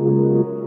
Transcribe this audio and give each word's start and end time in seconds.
welcome 0.00 0.59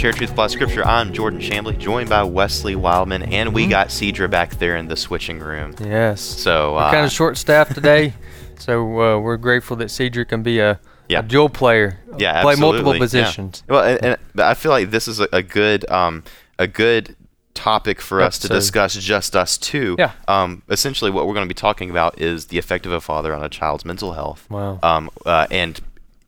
Share 0.00 0.12
Truth 0.12 0.30
Apply 0.30 0.46
Scripture. 0.46 0.82
I'm 0.82 1.12
Jordan 1.12 1.40
Chambly, 1.40 1.76
joined 1.76 2.08
by 2.08 2.22
Wesley 2.22 2.74
Wildmon, 2.74 3.30
and 3.30 3.52
we 3.52 3.64
mm-hmm. 3.64 3.70
got 3.72 3.88
Cedra 3.88 4.30
back 4.30 4.52
there 4.54 4.74
in 4.76 4.88
the 4.88 4.96
switching 4.96 5.40
room. 5.40 5.74
Yes. 5.78 6.22
So 6.22 6.76
uh, 6.76 6.90
kind 6.90 7.04
of 7.04 7.12
short 7.12 7.36
staffed 7.36 7.74
today, 7.74 8.14
so 8.58 8.80
uh, 8.82 9.18
we're 9.20 9.36
grateful 9.36 9.76
that 9.76 9.88
Cedra 9.88 10.26
can 10.26 10.42
be 10.42 10.58
a, 10.58 10.80
yeah. 11.10 11.18
a 11.18 11.22
dual 11.22 11.50
player. 11.50 12.00
Yeah, 12.16 12.40
play 12.40 12.52
absolutely. 12.52 12.82
multiple 12.82 12.98
positions. 12.98 13.62
Yeah. 13.68 13.74
Well, 13.74 13.84
and, 13.84 14.18
and, 14.32 14.40
I 14.40 14.54
feel 14.54 14.72
like 14.72 14.90
this 14.90 15.06
is 15.06 15.20
a, 15.20 15.28
a 15.34 15.42
good 15.42 15.86
um, 15.90 16.24
a 16.58 16.66
good 16.66 17.14
topic 17.52 18.00
for 18.00 18.22
us 18.22 18.38
to 18.38 18.48
discuss 18.48 18.94
just 18.94 19.36
us 19.36 19.58
two. 19.58 19.96
Yeah. 19.98 20.12
Um, 20.26 20.62
essentially, 20.70 21.10
what 21.10 21.26
we're 21.26 21.34
going 21.34 21.46
to 21.46 21.54
be 21.54 21.58
talking 21.58 21.90
about 21.90 22.18
is 22.18 22.46
the 22.46 22.56
effect 22.56 22.86
of 22.86 22.92
a 22.92 23.02
father 23.02 23.34
on 23.34 23.42
a 23.42 23.50
child's 23.50 23.84
mental 23.84 24.14
health. 24.14 24.48
Wow. 24.48 24.78
Um, 24.82 25.10
uh, 25.26 25.46
and 25.50 25.78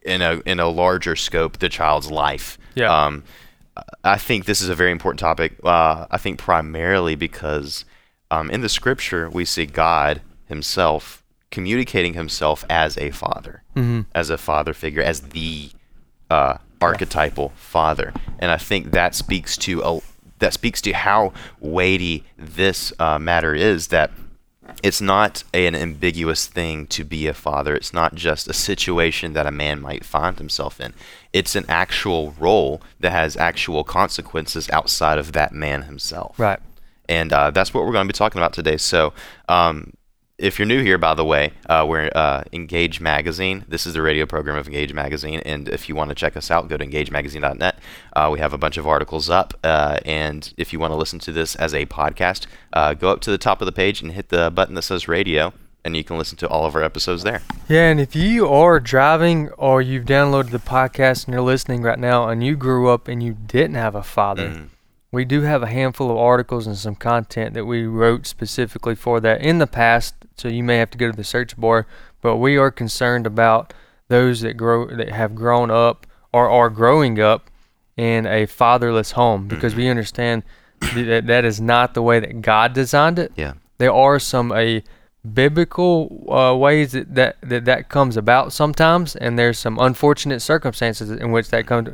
in 0.03 0.21
a 0.21 0.43
in 0.45 0.61
a 0.61 0.69
larger 0.69 1.17
scope, 1.17 1.61
the 1.61 1.71
child's 1.71 2.11
life. 2.11 2.59
Yeah. 2.75 2.95
Um, 2.95 3.25
I 4.05 4.19
think 4.19 4.45
this 4.45 4.61
is 4.61 4.69
a 4.69 4.75
very 4.75 4.91
important 4.91 5.21
topic. 5.21 5.57
Uh, 5.65 6.07
I 6.11 6.19
think 6.19 6.39
primarily 6.39 7.15
because 7.15 7.85
um, 8.31 8.51
in 8.51 8.61
the 8.61 8.69
scripture 8.69 9.31
we 9.31 9.45
see 9.45 9.67
God 9.67 10.21
Himself 10.47 11.23
communicating 11.51 12.15
Himself 12.15 12.65
as 12.69 12.99
a 12.99 13.11
father, 13.11 13.63
mm-hmm. 13.77 14.03
as 14.15 14.31
a 14.31 14.39
father 14.39 14.75
figure, 14.75 15.03
as 15.03 15.21
the 15.21 15.71
uh, 16.31 16.59
archetypal 16.81 17.51
father, 17.57 18.13
and 18.39 18.51
I 18.51 18.57
think 18.57 18.91
that 18.93 19.15
speaks 19.15 19.57
to 19.59 19.83
a, 19.83 20.01
that 20.39 20.53
speaks 20.53 20.83
to 20.83 20.93
how 20.93 21.33
weighty 21.61 22.25
this 22.37 22.93
uh, 22.99 23.19
matter 23.19 23.55
is. 23.55 23.89
That 23.89 24.11
it's 24.83 25.01
not 25.01 25.45
an 25.55 25.75
ambiguous 25.75 26.47
thing 26.47 26.87
to 26.89 27.05
be 27.05 27.27
a 27.27 27.35
father. 27.35 27.75
It's 27.75 27.93
not 27.93 28.15
just 28.15 28.49
a 28.49 28.53
situation 28.53 29.33
that 29.33 29.47
a 29.47 29.51
man 29.51 29.81
might 29.81 30.05
find 30.05 30.39
himself 30.39 30.81
in. 30.81 30.93
It's 31.33 31.55
an 31.57 31.65
actual 31.69 32.33
role 32.39 32.83
that 33.01 33.13
has 33.13 33.37
actual 33.37 33.85
consequences 33.85 34.69
outside 34.71 35.19
of 35.19 35.33
that 35.33 35.53
man 35.53 35.83
himself. 35.83 36.39
Right. 36.39 36.61
And 37.09 37.33
uh, 37.33 37.51
that's 37.51 37.75
what 37.75 37.85
we're 37.85 37.93
going 37.93 38.07
to 38.07 38.13
be 38.13 38.17
talking 38.17 38.41
about 38.41 38.53
today. 38.53 38.77
So, 38.77 39.13
um, 39.49 39.93
if 40.39 40.59
you're 40.59 40.67
new 40.67 40.83
here, 40.83 40.99
by 40.99 41.15
the 41.15 41.25
way, 41.25 41.53
uh, 41.69 41.85
we're 41.89 42.11
uh, 42.15 42.43
Engage 42.53 43.01
Magazine. 43.01 43.65
This 43.69 43.87
is 43.87 43.95
the 43.95 44.03
radio 44.03 44.27
program 44.27 44.57
of 44.57 44.67
Engage 44.67 44.93
Magazine, 44.93 45.41
and 45.41 45.69
if 45.69 45.89
you 45.89 45.95
want 45.95 46.09
to 46.09 46.15
check 46.15 46.37
us 46.37 46.51
out, 46.51 46.69
go 46.69 46.77
to 46.77 46.85
engagemagazine.net. 46.85 47.79
Uh, 48.15 48.31
we 48.33 48.39
have 48.39 48.53
a 48.53 48.59
bunch 48.59 48.77
of 48.77 48.87
articles 48.87 49.31
up, 49.31 49.55
uh, 49.63 49.99
and 50.05 50.53
if 50.57 50.73
you 50.73 50.79
want 50.79 50.93
to 50.93 50.97
listen 50.97 51.19
to 51.21 51.33
this 51.33 51.55
as 51.57 51.75
a 51.75 51.87
podcast, 51.87 52.47
uh, 52.73 52.95
go 52.95 53.11
up 53.11 53.21
to 53.21 53.31
the 53.31 53.39
top 53.39 53.61
of 53.61 53.67
the 53.67 53.73
page 53.73 54.01
and 54.03 54.13
hit 54.13 54.31
the 54.31 54.51
button 54.51 54.75
that 54.75 54.83
says 54.83 55.07
radio, 55.07 55.53
and 55.85 55.97
you 55.97 56.03
can 56.03 56.19
listen 56.19 56.39
to 56.39 56.49
all 56.49 56.65
of 56.65 56.75
our 56.75 56.83
episodes 56.83 57.23
there. 57.23 57.43
Yeah, 57.69 57.91
and 57.91 58.01
if 58.01 58.17
you 58.17 58.49
are 58.49 58.81
driving 58.81 59.51
or 59.51 59.83
you've 59.83 60.07
downloaded 60.07 60.51
the 60.51 60.59
podcast 60.59 61.27
and 61.27 61.35
you're 61.35 61.43
listening 61.43 61.83
right 61.83 61.99
now, 61.99 62.29
and 62.29 62.43
you 62.43 62.57
grew 62.57 62.89
up 62.89 63.07
and 63.07 63.23
you 63.23 63.35
didn't 63.35 63.77
have 63.77 63.95
a 63.95 64.03
father. 64.03 64.49
Mm-hmm 64.49 64.65
we 65.13 65.27
do 65.27 65.43
have 65.43 65.63
a 65.63 65.67
handful 65.67 66.11
of 66.11 66.17
articles 66.17 66.67
and 66.67 66.77
some 66.77 66.95
content 66.95 67.53
that 67.53 67.67
we 67.67 67.85
wrote 67.85 68.27
specifically 68.27 68.95
for 68.95 69.21
that 69.21 69.43
in 69.43 69.59
the 69.59 69.67
past, 69.67 70.15
so 70.43 70.49
you 70.49 70.65
may 70.65 70.79
have 70.79 70.91
to 70.91 70.99
go 70.99 71.11
to 71.11 71.17
the 71.17 71.25
search 71.25 71.57
bar. 71.57 71.87
But 72.21 72.37
we 72.37 72.57
are 72.57 72.71
concerned 72.71 73.27
about 73.27 73.73
those 74.09 74.41
that 74.41 74.55
grow 74.55 74.89
that 74.89 75.11
have 75.11 75.35
grown 75.35 75.71
up 75.71 76.07
or 76.33 76.51
are 76.51 76.69
growing 76.69 77.21
up 77.21 77.49
in 77.97 78.27
a 78.27 78.47
fatherless 78.47 79.13
home 79.13 79.47
because 79.47 79.73
mm-hmm. 79.73 79.83
we 79.83 79.89
understand 79.89 80.43
that 80.95 81.27
that 81.27 81.45
is 81.45 81.61
not 81.61 81.95
the 81.95 82.03
way 82.03 82.19
that 82.19 82.43
God 82.43 82.73
designed 82.73 83.19
it. 83.19 83.33
Yeah, 83.37 83.55
there 83.79 83.93
are 83.93 84.19
some 84.19 84.51
a 84.53 84.83
biblical 85.33 86.27
uh, 86.29 86.57
ways 86.57 86.93
that, 86.93 87.15
that 87.15 87.37
that 87.43 87.65
that 87.65 87.89
comes 87.89 88.17
about 88.17 88.53
sometimes, 88.53 89.15
and 89.15 89.39
there's 89.39 89.59
some 89.59 89.79
unfortunate 89.79 90.41
circumstances 90.41 91.11
in 91.11 91.31
which 91.31 91.51
that 91.51 91.67
comes 91.67 91.89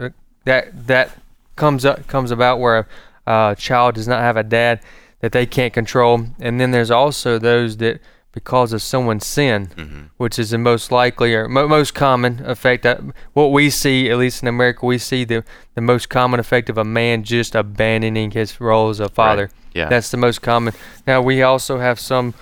that 0.45 0.87
that 0.87 1.11
comes 1.55 1.85
up 1.85 2.07
comes 2.07 2.31
about 2.31 2.59
where 2.59 2.89
uh, 3.27 3.55
child 3.55 3.95
does 3.95 4.09
not 4.09 4.21
have 4.21 4.39
a 4.39 4.43
dad 4.43 4.81
that 5.21 5.33
they 5.33 5.47
can't 5.47 5.73
control. 5.73 6.27
And 6.41 6.61
then 6.61 6.71
there's 6.71 6.91
also 6.91 7.39
those 7.39 7.77
that, 7.79 8.01
because 8.39 8.73
of 8.73 8.81
someone's 8.81 9.27
sin, 9.27 9.67
mm-hmm. 9.75 10.01
which 10.17 10.39
is 10.39 10.51
the 10.51 10.59
most 10.59 10.93
likely 10.93 11.35
or 11.35 11.49
mo- 11.49 11.67
most 11.67 11.93
common 11.93 12.41
effect. 12.47 12.85
That, 12.85 13.01
what 13.33 13.51
we 13.51 13.69
see, 13.69 14.09
at 14.11 14.17
least 14.17 14.43
in 14.43 14.49
America, 14.49 14.87
we 14.87 14.99
see 14.99 15.25
the, 15.25 15.43
the 15.75 15.81
most 15.81 16.09
common 16.09 16.39
effect 16.39 16.71
of 16.71 16.79
a 16.79 16.85
man 16.85 17.25
just 17.25 17.57
abandoning 17.57 18.31
his 18.31 18.61
role 18.61 18.91
as 18.91 19.01
a 19.01 19.09
father. 19.09 19.43
Right. 19.43 19.75
Yeah. 19.75 19.89
That's 19.89 20.13
the 20.13 20.19
most 20.19 20.41
common. 20.41 20.73
Now, 21.05 21.21
we 21.21 21.43
also 21.43 21.81
have 21.81 21.99
some 21.99 22.33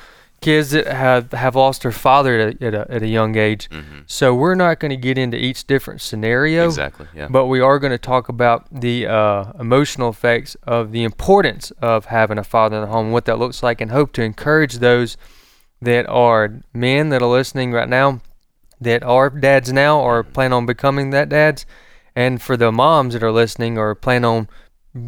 kids 0.43 0.71
that 0.73 0.87
have, 0.87 1.33
have 1.33 1.57
lost 1.57 1.81
their 1.81 1.93
father 1.93 2.39
at 2.39 2.61
a, 2.61 2.67
at 2.67 2.75
a, 2.75 2.87
at 2.91 3.03
a 3.03 3.09
young 3.09 3.37
age. 3.39 3.71
Mm-hmm. 3.71 4.01
So 4.07 4.35
we're 4.35 4.55
not 4.55 4.81
going 4.81 4.91
to 4.91 4.97
get 4.97 5.17
into 5.17 5.39
each 5.39 5.67
different 5.67 6.03
scenario. 6.03 6.67
Exactly. 6.67 7.07
Yeah. 7.15 7.29
But 7.31 7.47
we 7.47 7.61
are 7.61 7.79
going 7.79 7.93
to 7.93 7.99
talk 7.99 8.29
about 8.29 8.67
the 8.71 9.07
uh, 9.07 9.53
emotional 9.59 10.11
effects 10.11 10.55
of 10.65 10.93
the 10.93 11.05
importance 11.05 11.71
of 11.81 12.05
having 12.07 12.37
a 12.37 12.45
father 12.45 12.77
in 12.77 12.83
the 12.83 12.89
home, 12.89 13.13
what 13.13 13.25
that 13.25 13.39
looks 13.39 13.63
like, 13.63 13.81
and 13.81 13.91
hope 13.91 14.13
to 14.13 14.23
encourage 14.23 14.75
those 14.75 15.17
that 15.81 16.07
are 16.09 16.61
men 16.73 17.11
that 17.11 17.23
are 17.23 17.29
listening 17.29 17.73
right 17.73 17.89
now, 17.89 18.21
that 18.81 19.03
are 19.03 19.31
dads 19.31 19.73
now 19.73 20.01
or 20.01 20.23
plan 20.23 20.53
on 20.53 20.67
becoming 20.67 21.11
that 21.11 21.29
dads, 21.29 21.67
and 22.15 22.41
for 22.41 22.57
the 22.57 22.73
moms 22.73 23.15
that 23.15 23.23
are 23.23 23.33
listening 23.33 23.79
or 23.79 23.95
plan 23.95 24.25
on 24.25 24.49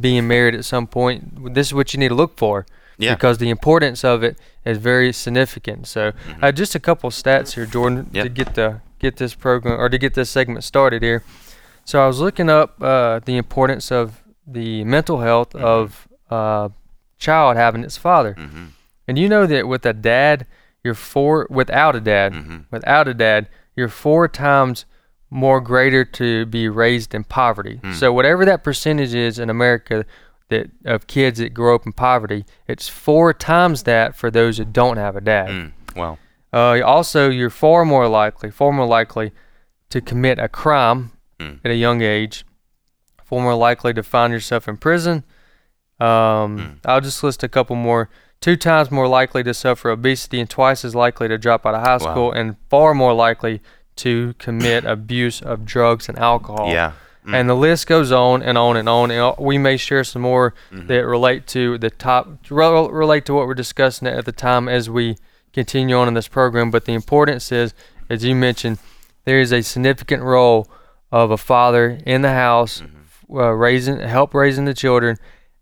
being 0.01 0.29
married 0.29 0.55
at 0.55 0.65
some 0.65 0.87
point, 0.87 1.55
this 1.55 1.69
is 1.69 1.75
what 1.75 1.95
you 1.95 2.01
need 2.01 2.09
to 2.09 2.15
look 2.15 2.39
for 2.39 2.67
yeah. 2.99 3.15
Because 3.15 3.39
the 3.39 3.49
importance 3.49 4.05
of 4.05 4.23
it 4.25 4.37
is 4.65 4.79
very 4.79 5.13
significant. 5.13 5.87
So, 5.87 6.13
mm-hmm. 6.13 6.45
uh, 6.45 6.53
just 6.53 6.75
a 6.75 6.81
couple 6.81 7.11
stats 7.11 7.55
here, 7.55 7.65
Jordan, 7.65 8.11
yep. 8.13 8.25
to 8.25 8.29
get 8.29 8.55
the 8.55 8.81
get 8.99 9.17
this 9.17 9.35
program 9.35 9.81
or 9.81 9.89
to 9.89 9.99
get 9.99 10.15
this 10.15 10.29
segment 10.29 10.65
started 10.65 11.03
here. 11.03 11.23
So, 11.85 12.03
I 12.03 12.09
was 12.09 12.19
looking 12.19 12.51
up 12.51 12.83
uh, 12.83 13.21
the 13.21 13.37
importance 13.37 13.93
of 13.93 14.21
the 14.47 14.83
mental 14.85 15.21
health 15.21 15.51
mm-hmm. 15.51 15.65
of 15.65 16.09
uh, 16.29 16.71
child 17.19 17.57
having 17.57 17.85
its 17.85 17.97
father, 17.97 18.35
mm-hmm. 18.35 18.67
and 19.07 19.17
you 19.17 19.29
know 19.29 19.47
that 19.47 19.69
with 19.69 19.87
a 19.87 19.93
dad, 19.93 20.47
you're 20.89 20.95
four 20.95 21.47
without 21.51 21.95
a 21.95 22.01
dad, 22.01 22.33
mm-hmm. 22.33 22.61
without 22.71 23.07
a 23.09 23.13
dad, 23.13 23.51
you're 23.77 23.91
four 23.91 24.27
times 24.27 24.87
more 25.29 25.61
greater 25.61 26.03
to 26.03 26.47
be 26.47 26.67
raised 26.67 27.15
in 27.15 27.25
poverty. 27.25 27.79
Mm. 27.83 27.95
So 27.95 28.11
whatever 28.11 28.47
that 28.47 28.65
percentage 28.65 29.13
is 29.13 29.39
in 29.39 29.51
America, 29.51 30.07
that 30.49 30.71
of 30.87 31.07
kids 31.07 31.41
that 31.41 31.53
grow 31.53 31.75
up 31.75 31.85
in 31.85 31.93
poverty. 31.93 32.47
It's 32.67 32.89
four 32.89 33.35
times 33.35 33.83
that 33.83 34.17
for 34.17 34.31
those 34.31 34.57
that 34.57 34.73
don't 34.73 34.97
have 34.97 35.15
a 35.15 35.21
dad. 35.21 35.49
Mm, 35.49 35.73
wow. 35.95 36.19
Uh, 36.51 36.81
also, 36.83 37.29
you're 37.29 37.51
far 37.51 37.85
more 37.85 38.09
likely, 38.09 38.51
far 38.51 38.73
more 38.73 38.87
likely 38.87 39.33
to 39.91 40.01
commit 40.01 40.39
a 40.39 40.49
crime 40.49 41.13
mm. 41.39 41.61
at 41.63 41.71
a 41.71 41.75
young 41.75 42.01
age. 42.01 42.47
Far 43.23 43.43
more 43.43 43.55
likely 43.55 43.93
to 43.93 44.03
find 44.03 44.33
yourself 44.33 44.67
in 44.67 44.79
prison. 44.79 45.25
Um, 46.01 46.09
mm. 46.59 46.79
I'll 46.87 47.03
just 47.03 47.23
list 47.23 47.43
a 47.43 47.49
couple 47.49 47.77
more. 47.77 48.09
Two 48.41 48.57
times 48.57 48.91
more 48.91 49.09
likely 49.09 49.43
to 49.43 49.53
suffer 49.53 49.91
obesity 49.91 50.39
and 50.39 50.49
twice 50.49 50.85
as 50.85 50.95
likely 50.95 51.27
to 51.29 51.37
drop 51.39 51.67
out 51.67 51.75
of 51.75 51.83
high 51.83 51.99
school, 51.99 52.29
wow. 52.29 52.33
and 52.33 52.57
far 52.71 52.95
more 52.95 53.13
likely 53.13 53.61
to 53.97 54.35
commit 54.39 54.85
abuse 54.87 55.43
of 55.43 55.65
drugs 55.65 56.09
and 56.09 56.19
alcohol. 56.19 56.71
Yeah. 56.71 56.93
Mm. 57.27 57.35
And 57.35 57.49
the 57.49 57.55
list 57.55 57.87
goes 57.87 58.11
on 58.11 58.43
and 58.43 58.57
on 58.57 58.77
and 58.77 58.89
on. 58.89 59.11
And 59.11 59.37
we 59.39 59.59
may 59.59 59.77
share 59.77 60.05
some 60.05 60.23
more 60.23 60.55
mm-hmm. 60.73 60.87
that 60.87 61.05
relate 61.05 61.47
to 61.49 61.77
the 61.79 61.91
top, 61.91 62.29
relate 62.49 63.27
to 63.27 63.35
what 63.35 63.47
we're 63.47 63.55
discussing 63.55 64.09
at 64.09 64.25
the 64.25 64.33
time 64.33 64.69
as 64.69 64.89
we 64.89 65.17
continue 65.53 65.97
on 65.97 66.09
in 66.09 66.15
this 66.15 66.29
program. 66.29 66.71
But 66.71 66.85
the 66.87 66.95
importance 66.95 67.53
is, 67.53 67.75
as 68.09 68.25
you 68.25 68.35
mentioned, 68.35 68.79
there 69.25 69.41
is 69.41 69.53
a 69.53 69.63
significant 69.63 70.23
role 70.23 70.69
of 71.13 71.31
a 71.31 71.37
father 71.37 72.01
in 72.07 72.23
the 72.23 72.33
house, 72.33 72.81
mm-hmm. 72.81 73.37
uh, 73.37 73.51
raising, 73.51 73.99
help 73.99 74.33
raising 74.33 74.65
the 74.65 74.75
children, 74.75 75.19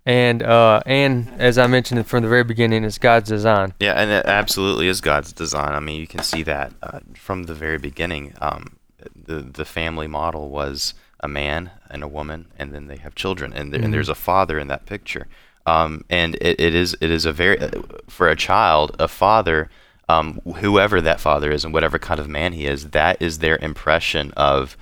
and 0.07 0.43
uh, 0.43 0.81
and 0.87 1.29
as 1.39 1.59
I 1.59 1.67
mentioned 1.67 2.07
from 2.07 2.23
the 2.23 2.29
very 2.29 2.45
beginning, 2.45 2.85
it's 2.85 2.97
God's 2.97 3.29
design. 3.29 3.75
Yeah, 3.81 3.93
and 3.95 4.11
it 4.11 4.25
absolutely 4.25 4.87
is 4.89 5.01
God's 5.01 5.33
design. 5.33 5.73
I 5.73 5.81
mean, 5.81 6.01
you 6.01 6.07
can 6.07 6.23
see 6.23 6.45
that 6.45 6.73
uh, 6.83 7.01
from 7.15 7.45
the 7.45 7.55
very 7.55 7.79
beginning. 7.79 8.33
Um, 8.41 8.77
the 9.15 9.41
the 9.41 9.65
family 9.65 10.07
model 10.07 10.49
was 10.49 10.95
a 11.21 11.29
man 11.29 11.73
and 11.91 12.03
a 12.03 12.09
woman, 12.09 12.47
and 12.57 12.73
then 12.73 12.87
they 12.87 12.97
have 12.97 13.15
children, 13.15 13.53
and, 13.53 13.73
mm-hmm. 13.73 13.85
and 13.85 13.93
there's 13.93 14.09
a 14.09 14.15
father 14.15 14.59
in 14.59 14.69
that 14.69 14.87
picture. 14.87 15.27
Um, 15.67 16.05
and 16.09 16.37
it, 16.37 16.61
it 16.61 16.75
is 16.75 16.97
it 17.01 17.11
is 17.11 17.27
a 17.27 17.33
very 17.33 17.59
uh, 17.59 17.71
for 18.09 18.29
a 18.29 18.37
child 18.37 18.95
a 19.01 19.09
father 19.09 19.69
um, 20.09 20.41
whoever 20.59 21.01
that 21.01 21.19
father 21.19 21.51
is 21.51 21.65
and 21.65 21.75
whatever 21.75 21.99
kind 21.99 22.21
of 22.21 22.29
man 22.29 22.53
he 22.53 22.67
is 22.67 22.91
that 22.91 23.21
is 23.21 23.39
their 23.39 23.57
impression 23.57 24.31
of 24.37 24.77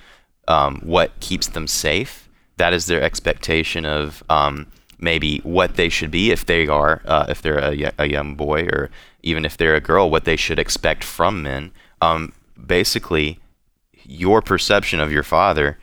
um, 0.48 0.80
what 0.84 1.18
keeps 1.20 1.48
them 1.48 1.66
safe. 1.66 2.28
That 2.58 2.74
is 2.74 2.86
their 2.86 3.02
expectation 3.02 3.86
of 3.86 4.22
um, 4.28 4.66
maybe 5.04 5.38
what 5.38 5.76
they 5.76 5.88
should 5.88 6.10
be 6.10 6.32
if 6.32 6.46
they 6.46 6.66
are, 6.66 7.02
uh, 7.04 7.26
if 7.28 7.42
they're 7.42 7.58
a, 7.58 7.92
a, 7.98 8.08
young 8.08 8.34
boy 8.34 8.64
or 8.64 8.90
even 9.22 9.44
if 9.44 9.56
they're 9.56 9.76
a 9.76 9.80
girl, 9.80 10.10
what 10.10 10.24
they 10.24 10.36
should 10.36 10.58
expect 10.58 11.04
from 11.04 11.42
men. 11.42 11.70
Um, 12.00 12.32
basically, 12.66 13.38
your 14.04 14.42
perception 14.42 15.00
of 15.00 15.12
your 15.12 15.22
father 15.22 15.78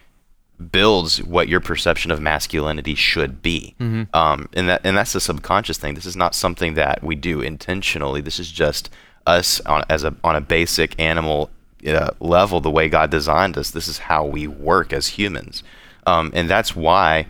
builds 0.71 1.23
what 1.23 1.47
your 1.47 1.59
perception 1.59 2.11
of 2.11 2.21
masculinity 2.21 2.95
should 2.95 3.41
be. 3.41 3.75
Mm-hmm. 3.79 4.15
Um, 4.15 4.47
and 4.53 4.69
that 4.69 4.81
and 4.83 4.95
that's 4.95 5.15
a 5.15 5.19
subconscious 5.19 5.77
thing. 5.77 5.95
This 5.95 6.05
is 6.05 6.15
not 6.15 6.35
something 6.35 6.75
that 6.75 7.03
we 7.03 7.15
do 7.15 7.41
intentionally. 7.41 8.21
This 8.21 8.39
is 8.39 8.51
just 8.51 8.89
us 9.25 9.59
on 9.61 9.83
as 9.89 10.03
a 10.03 10.15
on 10.23 10.35
a 10.35 10.41
basic 10.41 10.99
animal 10.99 11.49
uh, 11.87 12.11
level, 12.19 12.61
the 12.61 12.69
way 12.69 12.89
God 12.89 13.09
designed 13.09 13.57
us. 13.57 13.71
This 13.71 13.87
is 13.87 13.99
how 13.99 14.25
we 14.25 14.47
work 14.47 14.93
as 14.93 15.07
humans, 15.07 15.63
um, 16.05 16.31
and 16.33 16.49
that's 16.49 16.75
why. 16.75 17.27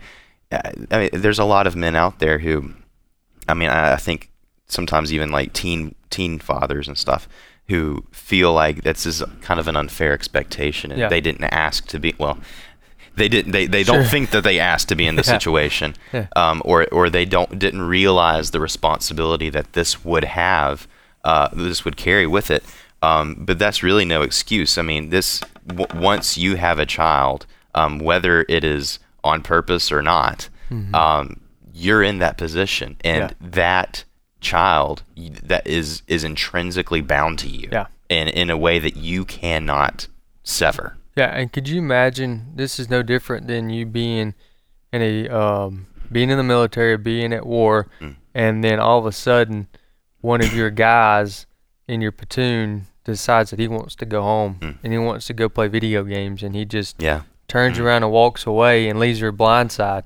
I 0.90 0.98
mean, 0.98 1.10
there's 1.12 1.38
a 1.38 1.44
lot 1.44 1.66
of 1.66 1.76
men 1.76 1.96
out 1.96 2.18
there 2.18 2.38
who, 2.38 2.74
I 3.48 3.54
mean, 3.54 3.70
I, 3.70 3.94
I 3.94 3.96
think 3.96 4.30
sometimes 4.66 5.12
even 5.12 5.30
like 5.30 5.52
teen 5.52 5.94
teen 6.10 6.38
fathers 6.38 6.88
and 6.88 6.96
stuff 6.96 7.28
who 7.68 8.04
feel 8.10 8.52
like 8.52 8.82
this 8.82 9.06
is 9.06 9.22
kind 9.40 9.60
of 9.60 9.68
an 9.68 9.76
unfair 9.76 10.12
expectation 10.12 10.90
and 10.90 11.00
yeah. 11.00 11.08
they 11.08 11.20
didn't 11.20 11.44
ask 11.44 11.86
to 11.86 11.98
be 11.98 12.14
well 12.18 12.38
they 13.14 13.28
didn't 13.28 13.52
they, 13.52 13.66
they 13.66 13.84
sure. 13.84 13.96
don't 13.96 14.06
think 14.06 14.30
that 14.30 14.44
they 14.44 14.58
asked 14.58 14.88
to 14.88 14.94
be 14.94 15.06
in 15.06 15.16
the 15.16 15.22
yeah. 15.26 15.32
situation 15.32 15.94
yeah. 16.12 16.26
Um, 16.34 16.62
or 16.64 16.86
or 16.92 17.08
they 17.08 17.24
don't 17.24 17.58
didn't 17.58 17.82
realize 17.82 18.50
the 18.50 18.60
responsibility 18.60 19.48
that 19.50 19.72
this 19.74 20.04
would 20.04 20.24
have 20.24 20.88
uh, 21.24 21.48
this 21.52 21.84
would 21.84 21.96
carry 21.96 22.26
with 22.26 22.50
it 22.50 22.64
um, 23.00 23.36
but 23.38 23.58
that's 23.58 23.82
really 23.82 24.04
no 24.04 24.22
excuse 24.22 24.76
I 24.76 24.82
mean 24.82 25.10
this 25.10 25.40
w- 25.66 25.86
once 25.94 26.36
you 26.36 26.56
have 26.56 26.78
a 26.78 26.86
child 26.86 27.46
um, 27.74 27.98
whether 27.98 28.44
it 28.48 28.64
is 28.64 28.98
on 29.24 29.42
purpose 29.42 29.92
or 29.92 30.02
not 30.02 30.48
mm-hmm. 30.70 30.94
Um, 30.94 31.40
you're 31.72 32.02
in 32.02 32.18
that 32.18 32.36
position 32.36 32.96
and 33.02 33.34
that 33.40 34.04
child 34.40 35.02
that 35.16 35.66
is 35.66 36.02
is 36.06 36.24
intrinsically 36.24 37.00
bound 37.00 37.38
to 37.38 37.48
you 37.48 37.68
yeah. 37.72 37.86
in 38.08 38.28
in 38.28 38.50
a 38.50 38.56
way 38.56 38.78
that 38.78 38.96
you 38.96 39.24
cannot 39.24 40.08
sever. 40.42 40.98
Yeah, 41.16 41.26
and 41.26 41.52
could 41.52 41.68
you 41.68 41.78
imagine 41.78 42.52
this 42.54 42.78
is 42.78 42.90
no 42.90 43.02
different 43.02 43.46
than 43.46 43.70
you 43.70 43.86
being 43.86 44.34
in 44.92 45.02
a 45.02 45.28
um, 45.28 45.86
being 46.10 46.28
in 46.28 46.36
the 46.36 46.44
military, 46.44 46.96
being 46.98 47.32
at 47.32 47.46
war, 47.46 47.88
mm. 48.00 48.16
and 48.34 48.62
then 48.62 48.78
all 48.78 48.98
of 48.98 49.06
a 49.06 49.12
sudden 49.12 49.68
one 50.20 50.42
of 50.42 50.54
your 50.54 50.70
guys 50.70 51.46
in 51.88 52.00
your 52.00 52.12
platoon 52.12 52.86
decides 53.04 53.50
that 53.50 53.58
he 53.58 53.66
wants 53.66 53.94
to 53.96 54.06
go 54.06 54.22
home 54.22 54.58
mm. 54.60 54.76
and 54.82 54.92
he 54.92 54.98
wants 54.98 55.26
to 55.26 55.32
go 55.32 55.48
play 55.48 55.66
video 55.66 56.04
games 56.04 56.42
and 56.42 56.54
he 56.54 56.64
just 56.64 57.00
yeah. 57.02 57.22
Turns 57.52 57.78
mm. 57.78 57.82
around 57.82 58.02
and 58.02 58.10
walks 58.10 58.46
away 58.46 58.88
and 58.88 58.98
leaves 58.98 59.20
your 59.20 59.32
blindside 59.32 60.04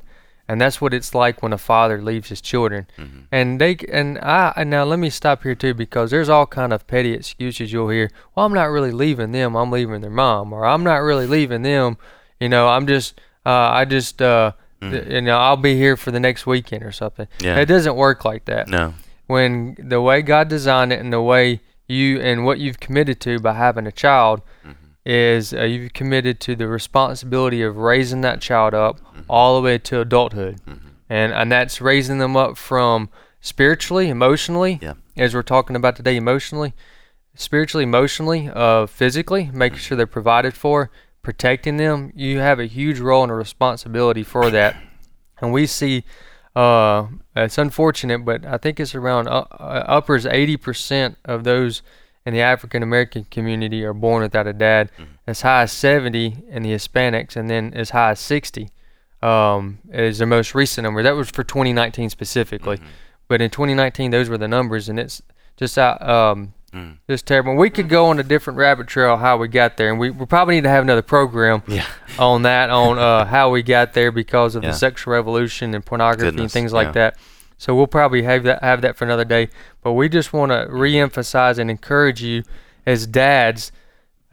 and 0.49 0.61
that's 0.61 0.81
what 0.81 0.95
it's 0.95 1.15
like 1.15 1.43
when 1.43 1.53
a 1.53 1.59
father 1.59 2.01
leaves 2.01 2.29
his 2.29 2.41
children. 2.41 2.87
Mm-hmm. 2.97 3.21
And 3.33 3.61
they 3.61 3.77
and 3.91 4.19
I 4.19 4.53
and 4.57 4.71
now 4.71 4.85
let 4.85 4.99
me 4.99 5.11
stop 5.11 5.43
here 5.43 5.55
too 5.55 5.75
because 5.75 6.11
there's 6.11 6.29
all 6.29 6.47
kind 6.47 6.73
of 6.73 6.87
petty 6.87 7.13
excuses 7.13 7.73
you'll 7.73 7.89
hear. 7.89 8.11
Well, 8.35 8.47
I'm 8.47 8.55
not 8.55 8.67
really 8.67 8.93
leaving 8.93 9.33
them. 9.33 9.57
I'm 9.57 9.71
leaving 9.71 10.01
their 10.01 10.11
mom, 10.11 10.53
or 10.53 10.65
I'm 10.65 10.85
not 10.85 10.99
really 10.99 11.27
leaving 11.27 11.63
them. 11.63 11.99
You 12.39 12.49
know, 12.49 12.69
I'm 12.69 12.87
just 12.87 13.21
uh, 13.45 13.51
I 13.51 13.85
just 13.85 14.23
uh, 14.23 14.53
mm-hmm. 14.81 14.93
th- 14.93 15.09
you 15.09 15.21
know 15.21 15.39
I'll 15.39 15.57
be 15.57 15.77
here 15.77 15.97
for 15.97 16.13
the 16.13 16.21
next 16.21 16.47
weekend 16.47 16.85
or 16.85 16.93
something. 16.93 17.27
Yeah. 17.41 17.59
It 17.59 17.67
doesn't 17.67 17.97
work 17.97 18.25
like 18.25 18.45
that. 18.45 18.69
No. 18.69 18.95
When 19.27 19.77
the 19.81 20.01
way 20.01 20.23
God 20.23 20.49
designed 20.49 20.93
it 20.93 21.01
and 21.01 21.13
the 21.13 21.23
way 21.23 21.61
you 21.89 22.21
and 22.21 22.45
what 22.45 22.61
you've 22.61 22.79
committed 22.79 23.21
to 23.23 23.41
by 23.41 23.55
having 23.55 23.87
a 23.87 23.93
child. 23.93 24.43
Mm-hmm 24.65 24.86
is 25.07 25.55
uh, 25.55 25.63
you've 25.63 25.93
committed 25.93 26.41
to 26.41 26.57
the 26.57 26.67
responsibility 26.67 27.63
of 27.63 27.77
raising 27.77 28.23
that 28.23 28.41
child 28.41 28.75
up 28.75 28.99
mm-hmm. 28.99 29.21
all 29.31 29.55
the 29.55 29.63
way 29.63 29.79
to 29.79 30.01
adulthood, 30.01 30.61
mm-hmm. 30.67 30.89
and 31.09 31.33
and 31.33 31.51
that's 31.51 31.81
raising 31.81 32.19
them 32.19 32.37
up 32.37 32.59
from 32.59 33.09
spiritually, 33.41 34.09
emotionally, 34.09 34.81
yeah. 34.83 34.95
as 35.17 35.33
we're 35.33 35.43
talking 35.45 35.77
about 35.77 35.95
today, 35.95 36.17
emotionally, 36.17 36.75
spiritually, 37.37 37.85
emotionally, 37.85 38.51
uh, 38.53 38.87
physically, 38.87 39.49
making 39.53 39.79
sure 39.79 39.97
they're 39.97 40.09
provided 40.09 40.55
for, 40.55 40.91
protecting 41.23 41.77
them. 41.77 42.13
You 42.17 42.41
have 42.41 42.59
a 42.59 42.67
huge 42.67 42.99
role 42.99 43.23
and 43.23 43.31
a 43.31 43.37
responsibility 43.37 44.25
for 44.25 44.51
that, 44.59 44.77
and 45.41 45.53
we 45.53 45.67
see. 45.67 46.05
Uh, 46.57 47.09
it's 47.37 47.59
unfortunate, 47.59 48.25
but 48.25 48.47
I 48.47 48.57
think 48.57 48.81
it's 48.81 48.95
around 48.95 49.29
uh, 49.29 49.45
uh 49.51 49.85
uppers 49.87 50.25
80% 50.25 51.17
of 51.27 51.45
those 51.45 51.83
in 52.27 52.35
the 52.35 52.41
African 52.41 52.83
American 52.83 53.25
community 53.31 53.85
are 53.85 53.95
born 53.95 54.23
without 54.23 54.49
a 54.49 54.53
dad, 54.53 54.91
mm-hmm. 54.95 55.13
as 55.29 55.43
high 55.43 55.63
as 55.63 55.73
70 55.73 56.45
in 56.51 56.65
the 56.65 56.71
Hispanics, 56.71 57.37
and 57.37 57.49
then 57.49 57.73
as 57.73 57.91
high 57.91 58.11
as 58.11 58.21
60 58.21 58.69
um, 59.23 59.79
is 59.93 60.19
the 60.19 60.27
most 60.27 60.55
recent 60.55 60.83
number. 60.83 61.03
That 61.05 61.15
was 61.15 61.31
for 61.31 61.45
2019 61.45 62.11
specifically, 62.11 62.79
mm-hmm. 62.79 62.87
but 63.29 63.41
in 63.41 63.51
2019 63.51 64.11
those 64.11 64.29
were 64.29 64.39
the 64.39 64.49
numbers, 64.49 64.89
and 64.89 64.99
it's 64.99 65.23
just 65.57 65.79
out. 65.79 66.03
Um, 66.03 66.53
mm. 66.73 66.99
Just 67.09 67.27
terrible. 67.27 67.55
We 67.55 67.71
could 67.71 67.89
go 67.89 68.07
on 68.07 68.19
a 68.19 68.25
different 68.25 68.59
rabbit 68.59 68.89
trail 68.89 69.17
how 69.17 69.37
we 69.37 69.47
got 69.47 69.77
there, 69.77 69.91
and 69.91 70.01
we, 70.01 70.11
we 70.11 70.27
probably 70.27 70.57
need 70.57 70.65
to 70.65 70.69
have 70.69 70.83
another 70.83 71.03
program 71.03 71.63
yeah. 71.69 71.87
on 72.19 72.43
that, 72.43 72.71
on 72.71 72.99
uh, 72.99 73.25
how 73.25 73.51
we 73.51 73.63
got 73.63 73.95
there 73.95 74.11
because 74.11 74.57
of 74.57 74.65
yeah. 74.65 74.71
the 74.71 74.77
sexual 74.77 75.13
revolution 75.13 75.75
and 75.75 75.87
pornography 75.87 76.27
Goodness. 76.27 76.43
and 76.43 76.51
things 76.51 76.73
like 76.73 76.89
yeah. 76.89 76.93
that. 76.93 77.19
So 77.59 77.75
we'll 77.75 77.87
probably 77.87 78.23
have 78.23 78.43
that 78.45 78.63
have 78.63 78.83
that 78.83 78.97
for 78.97 79.05
another 79.05 79.25
day. 79.25 79.49
But 79.83 79.93
we 79.93 80.09
just 80.09 80.33
want 80.33 80.53
to 80.53 80.67
reemphasize 80.71 81.59
and 81.59 81.71
encourage 81.71 82.23
you 82.23 82.43
as 82.85 83.07
dads. 83.07 83.73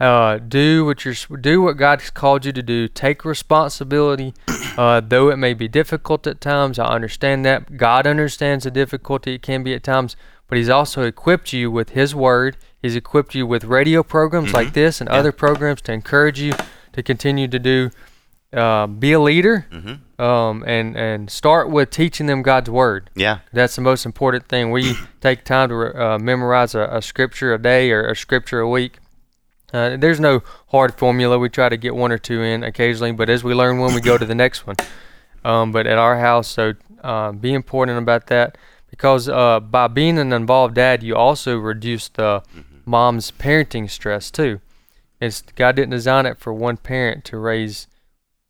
Uh, 0.00 0.38
do 0.38 0.84
what 0.84 1.04
you're 1.04 1.14
do 1.40 1.62
what 1.62 1.76
God's 1.76 2.10
called 2.10 2.44
you 2.44 2.52
to 2.52 2.62
do. 2.62 2.88
Take 2.88 3.24
responsibility, 3.24 4.34
uh, 4.76 5.00
though 5.00 5.30
it 5.30 5.36
may 5.36 5.54
be 5.54 5.68
difficult 5.68 6.26
at 6.26 6.40
times. 6.40 6.78
I 6.78 6.86
understand 6.86 7.44
that 7.44 7.76
God 7.76 8.06
understands 8.06 8.64
the 8.64 8.70
difficulty 8.70 9.34
it 9.34 9.42
can 9.42 9.62
be 9.62 9.72
at 9.72 9.84
times, 9.84 10.16
but 10.48 10.58
He's 10.58 10.68
also 10.68 11.02
equipped 11.02 11.52
you 11.52 11.70
with 11.70 11.90
His 11.90 12.14
Word. 12.14 12.56
He's 12.82 12.96
equipped 12.96 13.34
you 13.34 13.46
with 13.46 13.64
radio 13.64 14.02
programs 14.02 14.48
mm-hmm. 14.48 14.56
like 14.56 14.72
this 14.74 15.00
and 15.00 15.08
yeah. 15.08 15.16
other 15.16 15.32
programs 15.32 15.80
to 15.82 15.92
encourage 15.92 16.40
you 16.40 16.54
to 16.92 17.02
continue 17.02 17.48
to 17.48 17.58
do 17.58 17.90
uh, 18.54 18.86
be 18.86 19.12
a 19.12 19.20
leader 19.20 19.66
mm-hmm. 19.70 20.22
um, 20.22 20.64
and 20.66 20.96
and 20.96 21.30
start 21.30 21.70
with 21.70 21.90
teaching 21.90 22.26
them 22.26 22.42
God's 22.42 22.70
word. 22.70 23.10
Yeah, 23.14 23.40
that's 23.52 23.76
the 23.76 23.82
most 23.82 24.06
important 24.06 24.48
thing. 24.48 24.70
We 24.70 24.94
take 25.20 25.44
time 25.44 25.68
to 25.70 26.02
uh, 26.02 26.18
memorize 26.18 26.74
a, 26.74 26.88
a, 26.90 27.02
scripture 27.02 27.54
a 27.54 27.58
day 27.60 27.90
or 27.90 28.08
a 28.08 28.16
scripture 28.16 28.60
a 28.60 28.68
week. 28.68 28.98
Uh, 29.72 29.96
there's 29.96 30.20
no 30.20 30.42
hard 30.68 30.96
formula. 30.96 31.38
We 31.38 31.48
try 31.48 31.68
to 31.68 31.76
get 31.76 31.96
one 31.96 32.12
or 32.12 32.18
two 32.18 32.42
in 32.42 32.62
occasionally, 32.62 33.12
but 33.12 33.28
as 33.28 33.42
we 33.42 33.54
learn 33.54 33.78
one, 33.78 33.94
we 33.94 34.00
go 34.00 34.16
to 34.16 34.24
the 34.24 34.34
next 34.44 34.66
one. 34.66 34.76
Um, 35.44 35.72
but 35.72 35.86
at 35.86 35.98
our 35.98 36.18
house, 36.20 36.48
so 36.48 36.74
uh, 37.02 37.32
be 37.32 37.52
important 37.52 37.98
about 37.98 38.28
that 38.28 38.56
because 38.88 39.28
uh, 39.28 39.58
by 39.58 39.88
being 39.88 40.18
an 40.18 40.32
involved 40.32 40.76
dad, 40.76 41.02
you 41.02 41.16
also 41.16 41.56
reduce 41.56 42.08
the 42.08 42.40
mm-hmm. 42.40 42.60
mom's 42.86 43.32
parenting 43.32 43.90
stress 43.90 44.30
too. 44.30 44.60
It's 45.20 45.42
God 45.42 45.74
didn't 45.76 45.90
design 45.90 46.26
it 46.26 46.38
for 46.38 46.52
one 46.52 46.76
parent 46.76 47.24
to 47.26 47.38
raise 47.38 47.88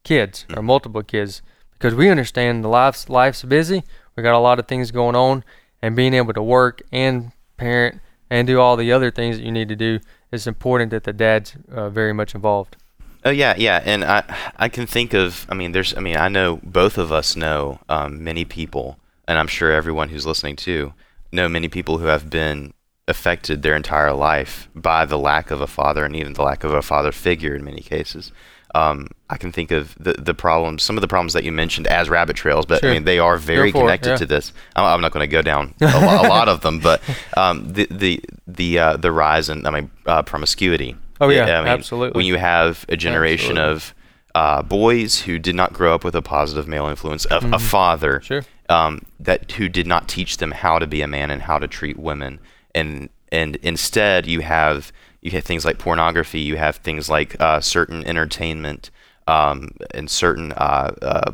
kids 0.04 0.46
or 0.54 0.62
multiple 0.62 1.02
kids 1.02 1.42
because 1.73 1.94
we 1.94 2.08
understand 2.08 2.62
the 2.62 2.68
life's 2.68 3.08
life's 3.08 3.42
busy. 3.42 3.82
We 4.16 4.23
got 4.23 4.34
a 4.34 4.38
lot 4.38 4.58
of 4.58 4.68
things 4.68 4.90
going 4.90 5.16
on, 5.16 5.44
and 5.82 5.96
being 5.96 6.14
able 6.14 6.32
to 6.32 6.42
work 6.42 6.82
and 6.92 7.32
parent 7.56 8.00
and 8.30 8.46
do 8.46 8.61
all 8.61 8.76
the 8.76 8.92
other 8.92 9.11
things 9.11 9.37
that 9.37 9.44
you 9.44 9.52
need 9.52 9.68
to 9.68 9.76
do. 9.76 10.00
It's 10.32 10.46
important 10.46 10.90
that 10.92 11.04
the 11.04 11.12
dad's 11.12 11.56
uh, 11.70 11.90
very 11.90 12.12
much 12.12 12.34
involved. 12.34 12.76
Oh 13.25 13.30
yeah, 13.30 13.54
yeah, 13.56 13.82
and 13.84 14.04
I 14.04 14.23
I 14.56 14.68
can 14.68 14.87
think 14.87 15.14
of 15.14 15.46
I 15.49 15.54
mean 15.54 15.73
there's 15.73 15.96
I 15.96 16.00
mean 16.00 16.16
I 16.16 16.28
know 16.28 16.61
both 16.62 16.96
of 16.99 17.12
us 17.12 17.37
know 17.37 17.80
um, 17.88 18.23
many 18.23 18.44
people, 18.44 18.99
and 19.26 19.38
I'm 19.38 19.46
sure 19.46 19.73
everyone 19.73 20.11
who's 20.11 20.26
listening 20.26 20.56
too 20.56 20.94
know 21.32 21.49
many 21.49 21.68
people 21.68 21.99
who 21.99 22.06
have 22.06 22.30
been 22.30 22.73
affected 23.06 23.62
their 23.62 23.76
entire 23.76 24.12
life 24.12 24.68
by 24.75 25.04
the 25.04 25.18
lack 25.18 25.50
of 25.50 25.61
a 25.61 25.66
father 25.66 26.04
and 26.04 26.16
even 26.16 26.32
the 26.32 26.42
lack 26.42 26.64
of 26.64 26.73
a 26.73 26.80
father 26.80 27.12
figure 27.12 27.54
in 27.54 27.64
many 27.64 27.82
cases 27.82 28.32
um, 28.75 29.09
I 29.31 29.37
can 29.37 29.52
think 29.52 29.71
of 29.71 29.95
the 29.99 30.14
the 30.14 30.35
problems, 30.35 30.83
some 30.83 30.97
of 30.97 31.00
the 31.00 31.09
problems 31.09 31.33
that 31.33 31.45
you 31.45 31.52
mentioned 31.52 31.87
as 31.87 32.09
rabbit 32.09 32.37
trails, 32.37 32.66
but 32.66 32.81
sure. 32.81 32.90
I 32.90 32.95
mean 32.95 33.04
they 33.04 33.19
are 33.19 33.37
very 33.37 33.73
connected 33.73 34.11
yeah. 34.11 34.16
to 34.16 34.26
this. 34.26 34.52
I'm, 34.76 34.85
I'm 34.85 35.00
not 35.00 35.12
going 35.12 35.28
to 35.28 35.31
go 35.31 35.43
down 35.43 35.75
a, 35.81 35.87
a, 35.87 36.28
lot 36.28 36.49
of 36.49 36.61
them, 36.61 36.81
but 36.81 37.00
um, 37.37 37.73
the 37.73 37.87
the 37.90 38.21
the 38.47 38.78
uh, 38.78 38.97
the 38.97 39.12
rise 39.12 39.49
in 39.49 39.66
I 39.66 39.71
mean 39.71 39.90
uh, 40.07 40.23
promiscuity. 40.23 40.97
Oh 41.21 41.28
yeah, 41.28 41.45
I 41.45 41.62
mean, 41.62 41.69
absolutely. 41.69 42.19
When 42.19 42.26
you 42.26 42.37
have 42.37 42.85
a 42.88 42.97
generation 42.97 43.57
absolutely. 43.57 43.73
of 43.73 43.95
uh, 44.35 44.62
boys 44.62 45.21
who 45.21 45.38
did 45.38 45.54
not 45.54 45.73
grow 45.73 45.95
up 45.95 46.02
with 46.02 46.16
a 46.16 46.23
positive 46.23 46.66
male 46.66 46.87
influence 46.87 47.25
of 47.26 47.45
mm-hmm. 47.45 47.54
a 47.54 47.59
father, 47.59 48.21
sure. 48.21 48.43
um, 48.69 49.00
that 49.21 49.52
who 49.52 49.69
did 49.69 49.87
not 49.87 50.09
teach 50.09 50.38
them 50.38 50.50
how 50.50 50.81
to 50.81 50.87
be 50.87 51.02
a 51.02 51.07
man 51.07 51.31
and 51.31 51.43
how 51.43 51.59
to 51.59 51.69
treat 51.69 51.97
women, 51.97 52.40
and 52.75 53.09
and 53.31 53.57
instead 53.57 54.26
you 54.26 54.40
have 54.40 54.93
you 55.25 55.31
have 55.33 55.45
things 55.45 55.64
like 55.64 55.78
pornography, 55.78 56.40
you 56.40 56.57
have 56.57 56.76
things 56.76 57.09
like 57.09 57.35
uh, 57.40 57.61
certain 57.61 58.04
entertainment 58.04 58.90
um, 59.26 59.71
and 59.93 60.11
certain 60.11 60.52
uh, 60.52 60.95
uh, 61.02 61.33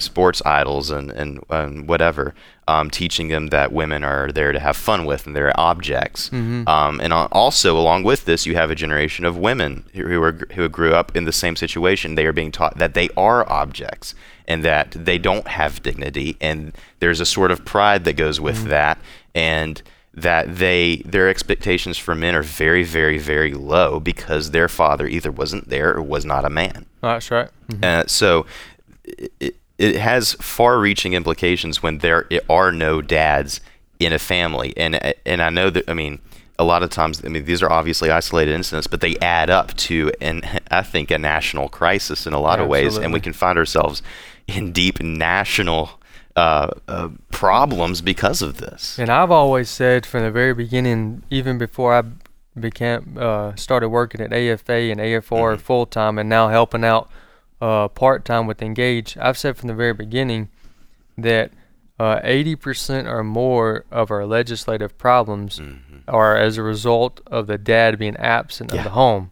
sports 0.00 0.42
idols 0.44 0.90
and 0.90 1.12
and, 1.12 1.40
and 1.48 1.88
whatever, 1.88 2.34
um, 2.66 2.90
teaching 2.90 3.28
them 3.28 3.46
that 3.46 3.72
women 3.72 4.02
are 4.02 4.32
there 4.32 4.50
to 4.50 4.58
have 4.58 4.76
fun 4.76 5.04
with 5.06 5.24
and 5.24 5.36
they're 5.36 5.58
objects. 5.58 6.30
Mm-hmm. 6.30 6.68
Um, 6.68 7.00
and 7.00 7.12
also, 7.12 7.78
along 7.78 8.02
with 8.02 8.24
this, 8.24 8.44
you 8.44 8.56
have 8.56 8.72
a 8.72 8.74
generation 8.74 9.24
of 9.24 9.36
women 9.38 9.84
who 9.94 10.20
are 10.20 10.32
who 10.54 10.68
grew 10.68 10.92
up 10.94 11.14
in 11.16 11.24
the 11.24 11.32
same 11.32 11.54
situation. 11.54 12.16
They 12.16 12.26
are 12.26 12.32
being 12.32 12.50
taught 12.50 12.78
that 12.78 12.94
they 12.94 13.08
are 13.16 13.48
objects 13.48 14.16
and 14.48 14.64
that 14.64 14.90
they 14.90 15.18
don't 15.18 15.46
have 15.46 15.80
dignity, 15.80 16.36
and 16.40 16.72
there's 16.98 17.20
a 17.20 17.26
sort 17.26 17.52
of 17.52 17.64
pride 17.64 18.04
that 18.04 18.14
goes 18.14 18.40
with 18.40 18.58
Mm-hmm. 18.58 18.70
that, 18.70 18.98
and 19.34 19.80
that 20.22 20.56
they 20.56 21.02
their 21.04 21.28
expectations 21.28 21.98
for 21.98 22.14
men 22.14 22.34
are 22.34 22.42
very, 22.42 22.82
very, 22.84 23.18
very 23.18 23.54
low 23.54 24.00
because 24.00 24.50
their 24.50 24.68
father 24.68 25.06
either 25.06 25.30
wasn't 25.30 25.68
there 25.68 25.94
or 25.94 26.02
was 26.02 26.24
not 26.24 26.44
a 26.44 26.50
man. 26.50 26.86
That's 27.00 27.30
right. 27.30 27.48
Mhm. 27.70 27.84
Uh, 27.84 28.06
so 28.06 28.46
it, 29.04 29.56
it 29.78 29.96
has 29.96 30.34
far-reaching 30.34 31.12
implications 31.12 31.82
when 31.82 31.98
there 31.98 32.26
are 32.48 32.72
no 32.72 33.00
dads 33.00 33.60
in 34.00 34.12
a 34.12 34.18
family, 34.18 34.72
and 34.76 35.00
and 35.24 35.42
I 35.42 35.50
know 35.50 35.70
that 35.70 35.88
I 35.88 35.94
mean 35.94 36.20
a 36.58 36.64
lot 36.64 36.82
of 36.82 36.90
times 36.90 37.24
I 37.24 37.28
mean 37.28 37.44
these 37.44 37.62
are 37.62 37.70
obviously 37.70 38.10
isolated 38.10 38.52
incidents, 38.54 38.86
but 38.86 39.00
they 39.00 39.16
add 39.18 39.50
up 39.50 39.74
to 39.76 40.10
and 40.20 40.44
I 40.70 40.82
think 40.82 41.10
a 41.10 41.18
national 41.18 41.68
crisis 41.68 42.26
in 42.26 42.32
a 42.32 42.40
lot 42.40 42.58
of 42.60 42.68
ways, 42.68 42.96
and 42.96 43.12
we 43.12 43.20
can 43.20 43.32
find 43.32 43.58
ourselves 43.58 44.02
in 44.46 44.72
deep 44.72 45.00
national 45.02 45.97
uh, 46.38 46.68
uh, 46.88 47.08
problems 47.30 48.00
because 48.00 48.40
of 48.42 48.56
this. 48.58 48.98
And 48.98 49.10
I've 49.10 49.30
always 49.30 49.68
said 49.68 50.06
from 50.06 50.22
the 50.22 50.30
very 50.30 50.54
beginning, 50.54 51.22
even 51.30 51.58
before 51.58 51.94
I 51.94 52.02
became 52.58 53.16
uh, 53.18 53.54
started 53.56 53.88
working 53.88 54.20
at 54.20 54.32
AFA 54.32 54.90
and 54.92 55.00
AFR 55.00 55.56
Mhm. 55.56 55.60
full 55.60 55.86
time, 55.86 56.18
and 56.18 56.28
now 56.28 56.48
helping 56.48 56.84
out 56.84 57.08
uh, 57.60 57.88
part 57.88 58.24
time 58.24 58.46
with 58.46 58.62
Engage, 58.62 59.16
I've 59.20 59.36
said 59.36 59.56
from 59.56 59.66
the 59.68 59.74
very 59.74 59.92
beginning 59.92 60.48
that 61.16 61.50
uh, 61.98 62.20
80% 62.22 63.08
or 63.08 63.24
more 63.24 63.84
of 63.90 64.12
our 64.12 64.24
legislative 64.24 64.96
problems 64.96 65.58
Mhm. 65.58 66.02
are 66.06 66.36
as 66.36 66.56
a 66.56 66.62
result 66.62 67.20
of 67.26 67.48
the 67.48 67.58
dad 67.58 67.98
being 67.98 68.16
absent 68.18 68.70
Yeah. 68.72 68.78
of 68.78 68.84
the 68.84 68.90
home. 68.90 69.30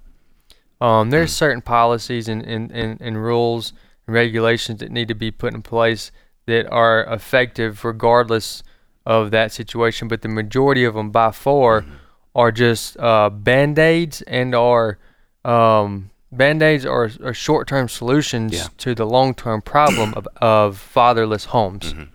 Um, 0.80 1.10
there's 1.10 1.30
Mm. 1.30 1.34
certain 1.44 1.62
policies 1.62 2.26
and, 2.28 2.42
and, 2.42 2.72
and, 2.72 3.00
and 3.00 3.22
rules 3.22 3.72
and 4.06 4.14
regulations 4.16 4.80
that 4.80 4.90
need 4.90 5.06
to 5.08 5.14
be 5.14 5.30
put 5.30 5.54
in 5.54 5.62
place 5.62 6.10
that 6.46 6.66
are 6.70 7.04
effective 7.04 7.84
regardless 7.84 8.62
of 9.04 9.30
that 9.30 9.52
situation, 9.52 10.08
but 10.08 10.22
the 10.22 10.28
majority 10.28 10.84
of 10.84 10.94
them 10.94 11.10
by 11.10 11.30
far 11.30 11.82
Mm-hmm. 11.82 11.92
are 12.34 12.52
just 12.52 12.96
uh, 12.98 13.30
band 13.30 13.78
aids 13.78 14.22
and 14.22 14.54
are 14.54 14.98
um, 15.44 16.10
band 16.32 16.62
aids 16.62 16.84
are, 16.84 17.10
are 17.24 17.32
short 17.34 17.66
term 17.68 17.88
solutions 17.88 18.52
Yeah. 18.52 18.66
to 18.78 18.94
the 18.94 19.06
long 19.06 19.34
term 19.34 19.62
problem 19.62 20.12
of, 20.14 20.26
of 20.40 20.76
fatherless 20.78 21.46
homes. 21.46 21.92
Mhm. 21.94 22.08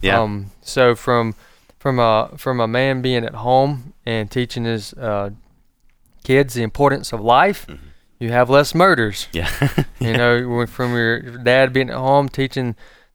Yeah. 0.00 0.20
Um, 0.20 0.50
so 0.62 0.94
from 0.94 1.34
from 1.78 1.98
a 1.98 2.30
from 2.36 2.60
a 2.60 2.66
man 2.66 3.02
being 3.02 3.24
at 3.24 3.34
home 3.34 3.92
and 4.06 4.30
teaching 4.30 4.64
his 4.64 4.92
uh, 4.94 5.30
kids 6.24 6.54
the 6.54 6.62
importance 6.62 7.12
of 7.12 7.20
life, 7.20 7.66
Mhm. 7.68 7.78
you 8.18 8.32
have 8.32 8.50
less 8.50 8.74
murders. 8.74 9.28
yeah. 9.32 9.48
You 10.00 10.12
know, 10.16 10.66
from 10.66 10.94
your 10.94 11.20
dad 11.20 11.72
being 11.72 11.90
at 11.90 11.96
home 11.96 12.28
teaching 12.28 12.74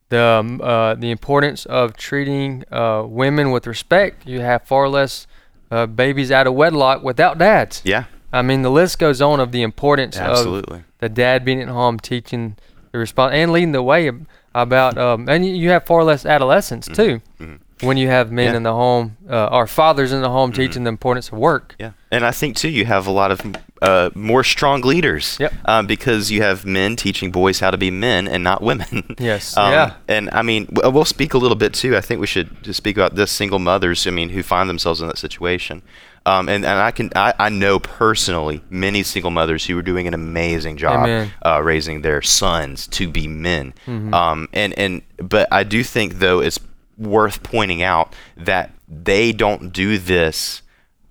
the 0.10 0.22
um, 0.22 0.62
uh, 0.62 0.96
the 0.96 1.12
importance 1.12 1.66
of 1.66 1.96
treating 1.98 2.64
uh, 2.72 3.04
women 3.06 3.52
with 3.52 3.68
respect, 3.68 4.26
you 4.28 4.40
have 4.42 4.64
far 4.64 4.88
less 4.90 5.28
uh, 5.72 5.86
babies 5.86 6.32
out 6.32 6.48
of 6.48 6.54
wedlock 6.54 7.04
without 7.04 7.38
dads. 7.38 7.82
yeah. 7.86 8.06
I 8.32 8.42
mean, 8.42 8.62
the 8.62 8.70
list 8.72 9.00
goes 9.00 9.22
on 9.22 9.40
of 9.40 9.52
the 9.54 9.62
importance 9.62 10.18
of 10.18 10.24
Absolutely. 10.24 10.84
the 11.00 11.08
dad 11.08 11.46
being 11.46 11.62
at 11.62 11.70
home 11.70 11.98
teaching 11.98 12.58
the 12.92 12.98
response 13.00 13.32
and 13.34 13.52
leading 13.54 13.72
the 13.72 13.82
way 13.82 14.12
about 14.54 14.98
um, 14.98 15.30
and 15.30 15.46
you- 15.46 15.70
have 15.70 15.86
far 15.86 16.04
less 16.04 16.26
adolescents 16.26 16.88
too 16.90 17.22
Mhm. 17.40 17.60
When 17.82 17.98
you 17.98 18.08
have 18.08 18.32
men 18.32 18.52
Yeah. 18.52 18.58
in 18.58 18.64
the 18.64 18.74
home 18.74 19.18
uh, 19.30 19.48
or 19.52 19.68
fathers 19.68 20.12
in 20.12 20.22
the 20.22 20.30
home 20.30 20.52
Mhm. 20.52 20.56
teaching 20.56 20.84
the 20.84 20.90
importance 20.90 21.28
of 21.32 21.38
work 21.38 21.76
Yeah, 21.80 21.92
and 22.12 22.26
I 22.26 22.32
think 22.32 22.56
too 22.56 22.70
you 22.70 22.86
have 22.86 23.06
a 23.08 23.12
lot 23.12 23.32
of 23.32 23.42
uh, 23.80 24.10
more 24.16 24.44
strong 24.44 24.82
leaders. 24.82 25.38
Yep. 25.40 25.54
Um, 25.66 25.86
because 25.86 26.32
you 26.32 26.42
have 26.42 26.66
men 26.66 26.96
teaching 26.96 27.30
boys 27.32 27.60
how 27.60 27.70
to 27.70 27.78
be 27.78 27.92
men 27.92 28.28
and 28.28 28.44
not 28.44 28.64
women. 28.64 29.16
Yes, 29.20 29.56
Um, 29.56 29.72
yeah. 29.72 29.92
And 30.08 30.30
I 30.32 30.42
mean, 30.42 30.66
w- 30.74 30.92
we'll 30.92 31.06
speak 31.06 31.36
a 31.36 31.38
little 31.38 31.56
bit 31.56 31.74
too. 31.74 31.96
I 31.96 32.02
think 32.02 32.20
we 32.20 32.26
should 32.26 32.64
just 32.64 32.78
speak 32.78 32.98
about 32.98 33.14
this 33.16 33.32
single 33.32 33.60
mothers. 33.60 34.08
I 34.08 34.10
mean, 34.10 34.30
who 34.30 34.42
find 34.42 34.68
themselves 34.68 35.00
in 35.00 35.08
that 35.10 35.20
situation. 35.20 35.84
Um, 36.26 36.50
and, 36.50 36.66
and 36.66 36.80
I 36.80 36.90
can 36.90 37.12
I, 37.16 37.34
I 37.38 37.50
know 37.50 37.78
personally 37.80 38.62
many 38.72 39.04
single 39.04 39.30
mothers 39.32 39.66
who 39.68 39.78
are 39.78 39.84
doing 39.84 40.08
an 40.08 40.14
amazing 40.16 40.78
job 40.78 41.30
uh, 41.46 41.62
raising 41.64 42.02
their 42.02 42.24
sons 42.24 42.88
to 42.88 43.08
be 43.08 43.28
men. 43.28 43.74
Mhm. 43.86 44.12
Um, 44.12 44.50
and 44.54 44.74
and 44.78 45.04
but 45.22 45.48
I 45.52 45.64
do 45.64 45.84
think 45.84 46.16
though 46.20 46.40
it's 46.42 46.60
worth 46.98 47.44
pointing 47.44 47.82
out 47.84 48.14
that 48.36 48.72
they 48.88 49.32
don't 49.32 49.72
do 49.74 49.98
this 49.98 50.62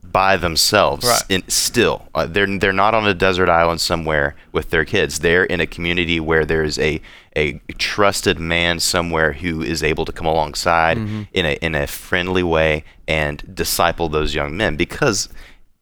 by 0.03 0.37
themselves 0.37 1.05
Right. 1.07 1.23
in, 1.29 1.49
still 1.49 2.09
uh, 2.15 2.27
they're 2.27 2.47
they're 2.59 2.73
not 2.73 2.95
on 2.95 3.07
a 3.07 3.13
desert 3.13 3.49
island 3.51 3.81
somewhere 3.81 4.35
with 4.53 4.71
their 4.71 4.85
kids 4.85 5.19
they're 5.19 5.45
in 5.45 5.61
a 5.61 5.67
community 5.67 6.21
where 6.21 6.45
there's 6.45 6.79
a 6.79 7.01
a 7.37 7.55
trusted 7.77 8.39
man 8.39 8.79
somewhere 8.81 9.33
who 9.35 9.61
is 9.63 9.83
able 9.83 10.05
to 10.05 10.13
come 10.13 10.27
alongside 10.27 10.97
Mhm. 10.97 11.29
in 11.33 11.45
a 11.47 11.53
in 11.61 11.75
a 11.75 11.87
friendly 11.87 12.43
way 12.45 12.85
and 13.09 13.43
disciple 13.55 14.09
those 14.09 14.35
young 14.35 14.57
men 14.57 14.77
because 14.77 15.29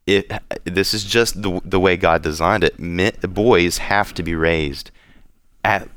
it 0.06 0.30
this 0.64 0.94
is 0.94 1.04
just 1.04 1.40
the 1.42 1.60
the 1.64 1.78
way 1.78 1.96
God 1.96 2.22
designed 2.22 2.64
it 2.64 2.78
Men, 2.80 3.12
boys 3.22 3.78
have 3.78 4.12
to 4.14 4.22
be 4.22 4.34
raised 4.34 4.90
at 5.62 5.88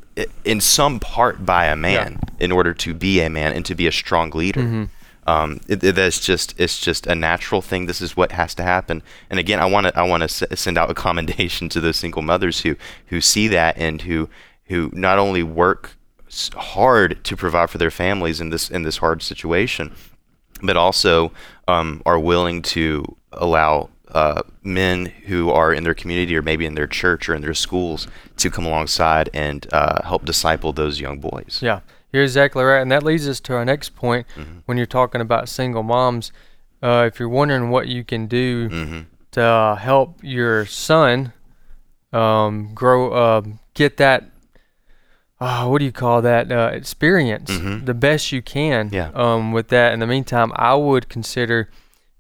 in 0.44 0.60
some 0.62 1.00
part 1.00 1.46
by 1.46 1.66
a 1.66 1.76
man 1.76 2.20
in 2.40 2.52
order 2.52 2.74
to 2.74 2.94
be 2.94 3.22
a 3.22 3.30
man 3.30 3.54
and 3.54 3.66
to 3.66 3.76
be 3.76 3.88
a 3.88 3.92
strong 3.92 4.30
leader 4.32 4.62
Mhm. 4.62 4.90
um, 5.28 5.60
it, 5.68 5.84
it- 5.84 5.96
that's 5.96 6.20
just 6.20 6.54
it's 6.58 6.80
just 6.80 7.06
a 7.08 7.16
natural 7.16 7.62
thing. 7.62 7.86
This 7.86 8.02
is 8.02 8.16
what 8.18 8.32
has 8.32 8.56
to 8.56 8.64
happen. 8.64 9.04
And 9.30 9.40
again, 9.40 9.60
I 9.60 9.66
want 9.66 9.88
to 9.88 10.00
I 10.00 10.04
want 10.04 10.22
to 10.22 10.26
s- 10.26 10.60
send 10.60 10.78
out 10.78 10.90
a 10.90 10.94
commendation 11.06 11.70
to 11.70 11.80
those 11.82 11.98
single 11.98 12.22
mothers 12.22 12.62
who 12.62 12.76
who 13.08 13.20
see 13.22 13.48
that 13.50 13.78
and 13.78 14.02
who 14.04 14.30
who 14.66 14.90
not 14.94 15.20
only 15.20 15.44
work 15.44 15.92
hard 16.56 17.24
to 17.24 17.36
provide 17.36 17.70
for 17.70 17.78
their 17.78 17.92
families 17.92 18.40
in 18.42 18.50
this 18.50 18.70
in 18.70 18.84
this 18.84 18.98
hard 18.98 19.22
situation, 19.22 19.92
but 20.62 20.78
also 20.78 21.32
um, 21.68 22.02
are 22.06 22.20
willing 22.20 22.62
to 22.62 23.16
allow 23.34 23.90
uh, 24.14 24.42
men 24.64 25.06
who 25.28 25.50
are 25.50 25.74
in 25.74 25.84
their 25.84 25.94
community 25.94 26.36
or 26.36 26.42
maybe 26.42 26.66
in 26.66 26.76
their 26.76 26.88
church 26.88 27.28
or 27.30 27.36
in 27.36 27.42
their 27.42 27.54
schools 27.54 28.08
to 28.38 28.50
come 28.50 28.66
alongside 28.66 29.30
and 29.34 29.68
uh, 29.74 30.02
help 30.04 30.26
disciple 30.26 30.72
those 30.74 31.00
young 31.00 31.20
boys. 31.20 31.60
yeah 31.62 31.80
you're 32.14 32.24
exactly 32.24 32.64
right 32.64 32.82
and 32.82 32.92
that 32.92 33.04
leads 33.04 33.28
us 33.28 33.40
to 33.42 33.54
our 33.54 33.66
next 33.66 33.90
point 33.96 34.26
Mhm. 34.38 34.62
when 34.66 34.78
you're 34.78 34.86
talking 34.86 35.20
about 35.22 35.50
single 35.50 35.84
moms 35.84 36.32
uh, 36.82 37.04
if 37.12 37.20
you're 37.20 37.28
wondering 37.30 37.70
what 37.70 37.88
you 37.88 38.04
can 38.04 38.28
do 38.28 38.70
hmm 38.70 39.00
to 39.32 39.78
help 39.80 40.20
your 40.24 40.66
son 40.66 41.34
um, 42.14 42.72
grow, 42.74 43.12
uh, 43.12 43.42
get 43.74 43.98
that. 43.98 44.24
Uh, 45.40 45.68
what 45.68 45.78
do 45.80 45.86
you 45.86 45.92
call 45.92 46.22
that 46.24 46.52
uh, 46.52 46.72
experience 46.74 47.52
Mhm. 47.52 47.86
the 47.86 47.94
best 47.94 48.32
you 48.32 48.42
can? 48.42 48.90
Yeah. 48.92 49.12
Um, 49.14 49.52
with 49.52 49.68
that, 49.68 49.94
in 49.94 50.00
the 50.00 50.08
meantime, 50.08 50.52
I 50.56 50.74
would 50.74 51.10
consider 51.10 51.70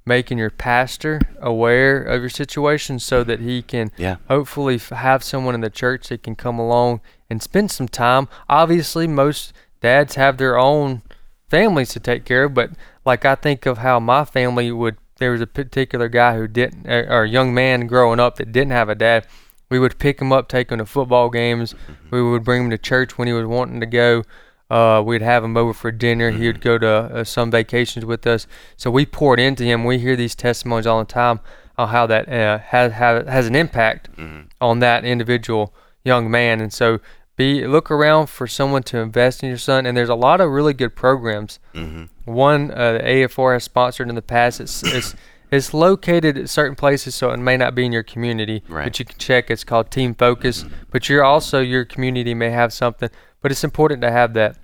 making 0.08 0.38
your 0.38 0.50
pastor 0.50 1.20
aware 1.42 2.02
of 2.02 2.22
your 2.22 2.30
situation 2.30 2.98
so 3.00 3.24
that 3.24 3.40
he 3.42 3.62
can 3.62 3.92
Yeah. 3.98 4.16
hopefully 4.30 4.76
f- 4.76 4.90
have 4.90 5.24
someone 5.24 5.54
in 5.54 5.62
the 5.62 5.70
church 5.70 6.08
that 6.10 6.24
can 6.24 6.36
come 6.36 6.58
along 6.58 7.02
and 7.30 7.44
spend 7.44 7.70
some 7.72 7.88
time. 7.90 8.28
Obviously, 8.50 9.08
most 9.08 9.54
dads 9.82 10.16
have 10.16 10.38
their 10.38 10.58
own 10.58 11.02
families 11.50 11.90
to 11.90 12.00
take 12.00 12.24
care 12.26 12.46
of, 12.46 12.54
but 12.54 12.72
like 13.06 13.26
I 13.26 13.36
think 13.36 13.66
of 13.66 13.80
how 13.80 14.00
my 14.00 14.24
family 14.26 14.72
would. 14.72 14.96
There 15.20 15.32
was 15.32 15.42
a 15.42 15.48
particular 15.48 16.10
guy 16.10 16.36
who 16.36 16.48
didn't, 16.48 16.88
or 16.88 17.06
or 17.10 17.24
a 17.24 17.30
young 17.30 17.54
man 17.54 17.88
growing 17.88 18.20
up 18.20 18.36
that 18.38 18.52
didn't 18.52 18.72
have 18.72 18.88
a 18.88 18.96
dad. 18.96 19.26
We 19.70 19.80
would 19.80 19.98
pick 20.00 20.22
him 20.22 20.32
up, 20.32 20.48
take 20.48 20.72
him 20.72 20.78
to 20.78 20.86
football 20.86 21.30
games. 21.30 21.74
Mm-hmm. 21.74 22.16
We 22.16 22.22
would 22.22 22.44
bring 22.44 22.66
him 22.66 22.70
to 22.70 22.78
church 22.78 23.18
when 23.18 23.28
he 23.28 23.34
was 23.34 23.46
wanting 23.46 23.80
to 23.82 23.86
go. 23.88 24.24
Uh, 24.70 25.02
we'd 25.06 25.22
have 25.22 25.44
him 25.44 25.56
over 25.56 25.74
for 25.74 25.92
dinner. 25.92 26.30
He 26.32 26.46
would 26.48 26.60
go 26.62 26.78
to 26.78 26.88
uh, 26.90 27.24
some 27.24 27.50
vacations 27.52 28.06
with 28.06 28.28
us. 28.28 28.48
So 28.76 28.92
we 28.92 29.06
poured 29.06 29.40
into 29.40 29.64
him. 29.64 29.86
We 29.86 29.98
hear 30.00 30.16
these 30.18 30.36
testimonies 30.36 30.86
all 30.86 31.00
the 31.00 31.06
time 31.06 31.40
on 31.78 31.90
how 31.90 32.06
that 32.08 32.28
uh, 32.28 32.58
has, 32.60 32.92
has 32.94 33.28
has 33.28 33.48
an 33.48 33.56
impact 33.56 34.10
hmm 34.16 34.42
on 34.60 34.80
that 34.80 35.06
individual 35.06 35.74
young 36.04 36.30
man. 36.32 36.60
And 36.60 36.74
so 36.74 37.00
be 37.36 37.66
look 37.68 37.92
around 37.92 38.28
for 38.28 38.48
someone 38.48 38.82
to 38.84 38.98
invest 38.98 39.44
in 39.44 39.50
your 39.50 39.58
son. 39.60 39.86
And 39.86 39.96
there's 39.96 40.10
a 40.10 40.16
lot 40.16 40.42
of 40.42 40.50
really 40.52 40.74
good 40.74 40.96
programs. 40.96 41.60
hmm 41.74 42.06
One 42.26 42.72
uh, 42.72 42.94
the 42.94 43.00
AFR 43.00 43.54
has 43.54 43.64
sponsored 43.64 44.10
in 44.10 44.16
the 44.16 44.22
past. 44.22 44.60
It's 44.60 44.84
it's 44.84 45.16
it's 45.52 45.74
located 45.74 46.38
at 46.38 46.50
certain 46.50 46.76
places, 46.76 47.16
so 47.16 47.30
it 47.32 47.38
may 47.38 47.56
not 47.56 47.74
be 47.74 47.86
in 47.86 47.94
your 47.94 48.04
community, 48.04 48.64
Right. 48.68 48.84
but 48.86 49.00
you 49.00 49.06
can 49.06 49.18
check. 49.18 49.50
It's 49.50 49.64
called 49.64 49.92
Team 49.92 50.14
Focus. 50.14 50.66
But 50.92 51.08
you're 51.08 51.24
also 51.24 51.62
your 51.62 51.86
community 51.86 52.34
may 52.34 52.50
have 52.50 52.74
something, 52.74 53.10
but 53.48 53.51
it's 53.54 53.63
important 53.63 54.01
to 54.01 54.12
have 54.12 54.34
that, 54.34 54.58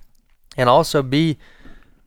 and 0.57 0.67
also 0.67 1.01
be 1.01 1.37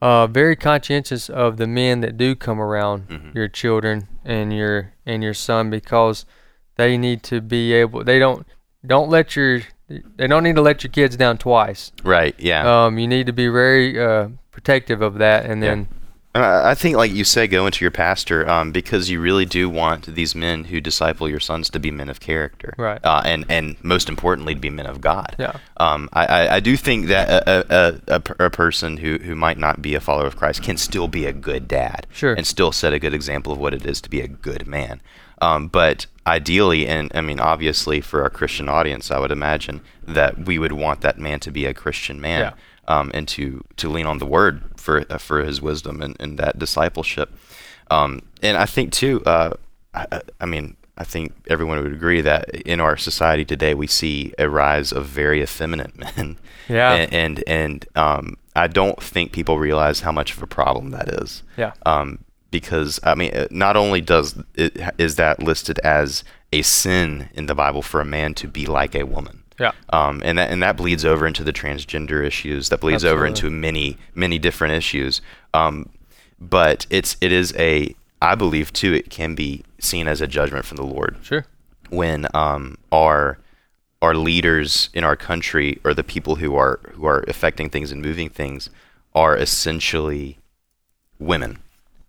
uh, 0.02 0.26
very 0.26 0.54
conscientious 0.54 1.30
of 1.30 1.56
the 1.56 1.66
men 1.66 2.02
that 2.02 2.18
do 2.18 2.34
come 2.34 2.60
around 2.60 3.08
Mhm. 3.08 3.34
your 3.34 3.48
children 3.48 4.08
and 4.26 4.52
your 4.54 4.92
and 5.06 5.22
your 5.22 5.32
son 5.32 5.70
because 5.70 6.26
they 6.76 6.98
need 6.98 7.22
to 7.22 7.40
be 7.40 7.72
able. 7.72 8.04
They 8.04 8.18
don't 8.18 8.46
don't 8.86 9.08
let 9.08 9.36
your 9.36 9.62
they 9.88 10.26
don't 10.26 10.42
need 10.42 10.56
to 10.56 10.60
let 10.60 10.84
your 10.84 10.90
kids 10.90 11.16
down 11.16 11.38
twice. 11.38 11.92
Right. 12.04 12.34
Yeah. 12.36 12.60
Um, 12.84 12.98
you 12.98 13.08
need 13.08 13.24
to 13.26 13.32
be 13.32 13.48
very 13.48 13.98
uh, 13.98 14.28
protective 14.50 15.00
of 15.00 15.14
that, 15.16 15.46
and 15.46 15.62
then. 15.62 15.88
I 16.42 16.74
think, 16.74 16.96
like 16.96 17.12
you 17.12 17.24
say, 17.24 17.46
go 17.46 17.66
into 17.66 17.84
your 17.84 17.90
pastor 17.90 18.48
um, 18.48 18.72
because 18.72 19.10
you 19.10 19.20
really 19.20 19.44
do 19.44 19.68
want 19.68 20.06
these 20.06 20.34
men 20.34 20.64
who 20.64 20.80
disciple 20.80 21.28
your 21.28 21.40
sons 21.40 21.70
to 21.70 21.78
be 21.78 21.90
men 21.90 22.08
of 22.08 22.20
character, 22.20 22.74
right? 22.78 23.00
Uh, 23.04 23.22
and 23.24 23.44
and 23.48 23.76
most 23.82 24.08
importantly, 24.08 24.54
to 24.54 24.60
be 24.60 24.70
men 24.70 24.86
of 24.86 25.00
God. 25.00 25.36
Yeah. 25.38 25.58
Um, 25.76 26.08
I, 26.12 26.26
I, 26.26 26.54
I 26.56 26.60
do 26.60 26.76
think 26.76 27.06
that 27.06 27.28
a, 27.28 28.00
a, 28.08 28.16
a, 28.16 28.46
a, 28.46 28.50
person 28.50 28.96
who, 28.96 29.18
who 29.18 29.34
might 29.34 29.58
not 29.58 29.82
be 29.82 29.94
a 29.94 30.00
follower 30.00 30.26
of 30.26 30.36
Christ 30.36 30.62
can 30.62 30.76
still 30.76 31.06
be 31.06 31.26
a 31.26 31.32
good 31.32 31.68
dad, 31.68 32.06
sure, 32.12 32.34
and 32.34 32.46
still 32.46 32.72
set 32.72 32.92
a 32.92 32.98
good 32.98 33.14
example 33.14 33.52
of 33.52 33.58
what 33.58 33.74
it 33.74 33.84
is 33.84 34.00
to 34.02 34.10
be 34.10 34.20
a 34.20 34.28
good 34.28 34.66
man. 34.66 35.00
Um, 35.42 35.68
but 35.68 36.06
ideally, 36.26 36.86
and 36.86 37.12
I 37.14 37.20
mean, 37.20 37.40
obviously, 37.40 38.00
for 38.00 38.22
our 38.22 38.30
Christian 38.30 38.68
audience, 38.68 39.10
I 39.10 39.18
would 39.18 39.30
imagine 39.30 39.82
that 40.06 40.46
we 40.46 40.58
would 40.58 40.72
want 40.72 41.02
that 41.02 41.18
man 41.18 41.40
to 41.40 41.50
be 41.50 41.66
a 41.66 41.74
Christian 41.74 42.20
man. 42.20 42.40
Yeah 42.40 42.52
um, 42.88 43.10
and 43.14 43.26
to 43.28 43.64
to 43.76 43.88
lean 43.88 44.06
on 44.06 44.18
the 44.18 44.26
Word 44.26 44.75
for 44.86 45.04
uh, 45.10 45.18
for 45.18 45.44
His 45.44 45.60
wisdom 45.60 46.00
and, 46.00 46.16
and 46.18 46.38
that 46.38 46.58
discipleship. 46.58 47.34
Um, 47.90 48.22
and 48.42 48.56
I 48.56 48.64
think 48.64 48.92
too, 48.92 49.22
uh, 49.24 49.54
I, 49.94 50.22
I, 50.40 50.46
mean, 50.46 50.76
I 50.96 51.04
think 51.04 51.32
everyone 51.48 51.82
would 51.82 51.92
agree 51.92 52.20
that 52.20 52.48
in 52.62 52.80
our 52.80 52.96
society 52.96 53.44
today 53.44 53.74
we 53.74 53.86
see 53.86 54.32
a 54.38 54.48
rise 54.48 54.92
of 54.92 55.06
very 55.06 55.42
effeminate 55.42 55.96
men. 56.16 56.38
Yeah. 56.68 56.94
And 56.94 57.12
and, 57.12 57.44
and 57.46 57.86
um, 57.96 58.36
I 58.54 58.68
don't 58.68 59.02
think 59.02 59.32
people 59.32 59.58
realize 59.58 60.00
how 60.00 60.12
much 60.12 60.32
of 60.34 60.42
a 60.42 60.46
problem 60.46 60.90
that 60.92 61.08
is. 61.08 61.42
Yeah. 61.56 61.72
Um, 61.84 62.24
because 62.50 63.00
I 63.02 63.14
mean, 63.14 63.32
not 63.50 63.76
only 63.76 64.00
does 64.00 64.40
it 64.54 64.80
is 64.98 65.16
that 65.16 65.42
listed 65.42 65.78
as 65.80 66.24
a 66.52 66.62
sin 66.62 67.28
in 67.34 67.46
the 67.46 67.54
Bible 67.54 67.82
for 67.82 68.00
a 68.00 68.04
man 68.04 68.34
to 68.34 68.48
be 68.48 68.66
like 68.66 68.94
a 68.94 69.04
woman. 69.04 69.42
Yeah. 69.58 69.72
Um, 69.90 70.22
and 70.24 70.38
that 70.38 70.50
and 70.50 70.62
that 70.62 70.76
bleeds 70.76 71.04
over 71.04 71.26
into 71.26 71.42
the 71.42 71.52
transgender 71.52 72.24
issues. 72.24 72.68
That 72.68 72.80
bleeds 72.80 73.04
Absolutely. 73.04 73.16
over 73.16 73.26
into 73.26 73.50
many 73.50 73.98
many 74.14 74.38
different 74.38 74.74
issues. 74.74 75.22
Um, 75.54 75.88
but 76.38 76.86
it's 76.90 77.16
it 77.20 77.32
is 77.32 77.54
a 77.56 77.94
I 78.20 78.34
believe 78.34 78.72
too. 78.72 78.92
It 78.92 79.10
can 79.10 79.34
be 79.34 79.64
seen 79.78 80.08
as 80.08 80.20
a 80.20 80.26
judgment 80.26 80.64
from 80.64 80.76
the 80.76 80.84
Lord. 80.84 81.16
Sure. 81.22 81.46
When 81.88 82.26
um, 82.34 82.76
our 82.92 83.38
our 84.02 84.14
leaders 84.14 84.90
in 84.92 85.04
our 85.04 85.16
country 85.16 85.80
or 85.84 85.94
the 85.94 86.04
people 86.04 86.36
who 86.36 86.54
are 86.56 86.80
who 86.92 87.06
are 87.06 87.24
affecting 87.28 87.70
things 87.70 87.90
and 87.90 88.02
moving 88.02 88.28
things 88.28 88.70
are 89.14 89.36
essentially 89.36 90.38
women 91.18 91.58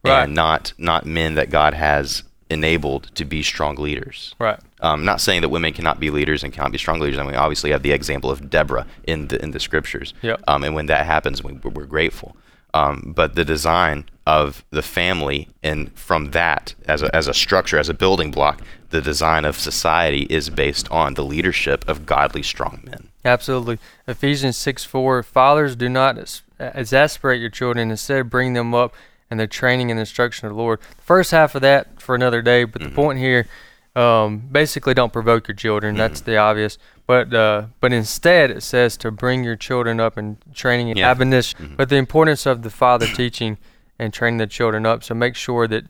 right. 0.04 0.24
and 0.24 0.36
not 0.36 0.74
not 0.78 1.06
men 1.06 1.36
that 1.36 1.50
God 1.50 1.74
has 1.74 2.24
enabled 2.50 3.14
to 3.16 3.26
be 3.26 3.44
strong 3.44 3.76
leaders. 3.76 4.36
Right. 4.40 4.60
Um, 4.82 5.06
not 5.06 5.22
saying 5.22 5.42
that 5.42 5.50
women 5.50 5.74
cannot 5.74 6.00
be 6.00 6.10
leaders 6.10 6.44
and 6.44 6.54
cannot 6.54 6.72
be 6.72 6.78
strong 6.78 7.00
leaders. 7.00 7.20
I 7.20 7.24
mean, 7.24 7.36
obviously, 7.36 7.72
have 7.72 7.84
the 7.84 7.92
example 7.92 8.30
of 8.30 8.50
Deborah 8.50 8.86
in 9.04 9.28
the 9.28 9.42
in 9.42 9.52
the 9.52 9.60
scriptures. 9.60 10.14
Yep. 10.22 10.44
Um, 10.48 10.64
and 10.64 10.76
when 10.76 10.86
that 10.88 11.06
happens, 11.06 11.44
we, 11.44 11.54
we're 11.54 11.86
grateful. 11.86 12.36
Um, 12.74 13.14
but 13.16 13.36
the 13.36 13.46
design 13.46 14.06
of 14.28 14.64
the 14.72 14.82
family 14.82 15.48
and 15.64 15.92
from 15.98 16.32
that 16.32 16.76
as 16.86 17.02
a, 17.02 17.16
as 17.16 17.28
a 17.28 17.34
structure, 17.34 17.80
as 17.80 17.90
a 17.90 17.94
building 17.94 18.30
block, 18.30 18.62
the 18.90 19.02
design 19.02 19.46
of 19.46 19.58
society 19.58 20.28
is 20.30 20.50
based 20.50 20.90
on 20.92 21.14
the 21.14 21.24
leadership 21.24 21.88
of 21.88 22.06
godly, 22.06 22.44
strong 22.44 22.82
men. 22.84 23.08
Absolutely. 23.26 23.80
Ephesians 24.08 24.58
6 24.58 24.84
4 24.84 25.24
Fathers, 25.24 25.76
do 25.76 25.90
not 25.90 26.42
exasperate 26.60 27.42
your 27.42 27.50
children, 27.50 27.90
instead, 27.90 28.30
bring 28.30 28.54
them 28.54 28.74
up 28.76 28.94
and 29.30 29.40
the 29.40 29.48
training 29.48 29.92
and 29.92 30.00
instruction 30.00 30.48
of 30.48 30.54
the 30.54 30.62
Lord. 30.62 30.80
The 30.80 31.04
first 31.04 31.32
half 31.32 31.56
of 31.56 31.62
that 31.62 32.02
for 32.02 32.16
another 32.16 32.42
day, 32.42 32.64
but 32.64 32.82
mm-hmm. 32.82 32.90
the 32.90 32.96
point 32.96 33.20
here, 33.20 33.48
um, 33.96 34.40
basically, 34.52 34.94
don't 34.94 35.12
provoke 35.12 35.48
your 35.48 35.56
children. 35.56 35.94
Mm-hmm. 35.94 36.00
That's 36.00 36.22
the 36.22 36.38
obvious. 36.38 36.78
But 37.08 37.34
uh, 37.34 37.68
but 37.80 37.94
instead, 37.94 38.52
it 38.52 38.62
says 38.62 38.98
to 38.98 39.12
bring 39.12 39.44
your 39.44 39.56
children 39.56 40.00
up 40.00 40.18
and 40.18 40.38
training 40.54 40.90
and 40.90 41.00
yeah. 41.00 41.10
admonition. 41.10 41.60
Mm-hmm. 41.60 41.76
But 41.76 41.90
the 41.90 41.96
importance 41.96 42.46
of 42.46 42.62
the 42.62 42.70
father 42.70 43.08
teaching 43.16 43.58
and 44.00 44.14
training 44.14 44.38
the 44.38 44.48
children 44.48 44.86
up. 44.86 45.04
So 45.04 45.16
make 45.16 45.36
sure 45.36 45.68
that 45.68 45.86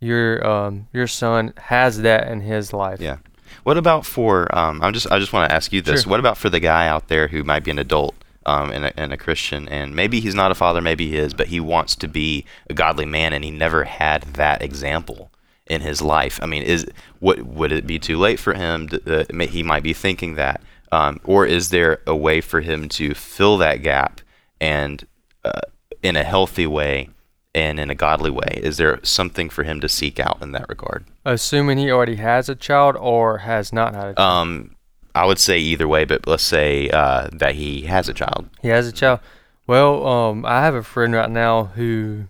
your 0.00 0.44
um, 0.46 0.88
your 0.92 1.06
son 1.06 1.54
has 1.56 2.02
that 2.02 2.28
in 2.28 2.40
his 2.40 2.72
life. 2.72 3.00
Yeah. 3.00 3.18
What 3.62 3.76
about 3.76 4.04
for? 4.04 4.52
Um, 4.56 4.82
I'm 4.82 4.92
just 4.92 5.10
I 5.10 5.18
just 5.18 5.32
want 5.32 5.48
to 5.48 5.54
ask 5.54 5.72
you 5.72 5.82
this. 5.82 6.02
Sure. 6.02 6.10
What 6.10 6.20
about 6.20 6.38
for 6.38 6.50
the 6.50 6.60
guy 6.60 6.88
out 6.88 7.08
there 7.08 7.28
who 7.28 7.44
might 7.44 7.64
be 7.64 7.70
an 7.70 7.78
adult 7.78 8.14
um, 8.46 8.70
and, 8.70 8.84
a, 8.86 9.00
and 9.00 9.12
a 9.12 9.16
Christian, 9.16 9.68
and 9.68 9.94
maybe 9.94 10.20
he's 10.20 10.34
not 10.34 10.50
a 10.50 10.54
father, 10.54 10.80
maybe 10.80 11.08
he 11.08 11.16
is, 11.16 11.34
but 11.34 11.48
he 11.48 11.60
wants 11.60 11.96
to 11.96 12.08
be 12.08 12.44
a 12.68 12.74
godly 12.74 13.06
man, 13.06 13.32
and 13.32 13.44
he 13.44 13.50
never 13.50 13.84
had 13.84 14.22
that 14.34 14.62
example 14.62 15.30
in 15.66 15.80
his 15.80 16.02
life. 16.02 16.40
I 16.42 16.46
mean, 16.46 16.62
is 16.62 16.86
what 17.20 17.42
would 17.42 17.72
it 17.72 17.86
be 17.86 17.98
too 17.98 18.18
late 18.18 18.38
for 18.38 18.54
him? 18.54 18.88
To, 18.88 19.20
uh, 19.20 19.46
he 19.46 19.62
might 19.62 19.82
be 19.82 19.92
thinking 19.92 20.34
that, 20.34 20.60
um, 20.90 21.20
or 21.24 21.46
is 21.46 21.70
there 21.70 22.00
a 22.06 22.14
way 22.16 22.40
for 22.40 22.60
him 22.60 22.88
to 22.90 23.14
fill 23.14 23.56
that 23.58 23.82
gap 23.82 24.20
and 24.60 25.06
uh, 25.44 25.60
in 26.02 26.16
a 26.16 26.24
healthy 26.24 26.66
way 26.66 27.08
and 27.54 27.80
in 27.80 27.90
a 27.90 27.94
godly 27.94 28.30
way? 28.30 28.60
Is 28.62 28.76
there 28.76 29.00
something 29.02 29.48
for 29.48 29.62
him 29.62 29.80
to 29.80 29.88
seek 29.88 30.20
out 30.20 30.42
in 30.42 30.52
that 30.52 30.68
regard? 30.68 31.04
Assuming 31.24 31.78
he 31.78 31.90
already 31.90 32.16
has 32.16 32.48
a 32.48 32.54
child 32.54 32.96
or 32.98 33.38
has 33.38 33.72
not 33.72 33.94
had 33.94 34.08
a 34.08 34.14
child. 34.14 34.18
Um, 34.18 34.76
I 35.14 35.26
would 35.26 35.38
say 35.38 35.58
either 35.58 35.86
way, 35.86 36.04
but 36.04 36.26
let's 36.26 36.42
say 36.42 36.88
uh, 36.90 37.28
that 37.32 37.54
he 37.54 37.82
has 37.82 38.08
a 38.08 38.14
child. 38.14 38.48
He 38.60 38.68
has 38.68 38.86
a 38.86 38.92
child. 38.92 39.20
Well, 39.66 40.06
um, 40.06 40.44
I 40.46 40.62
have 40.62 40.74
a 40.74 40.82
friend 40.82 41.12
right 41.14 41.30
now 41.30 41.64
who 41.64 42.24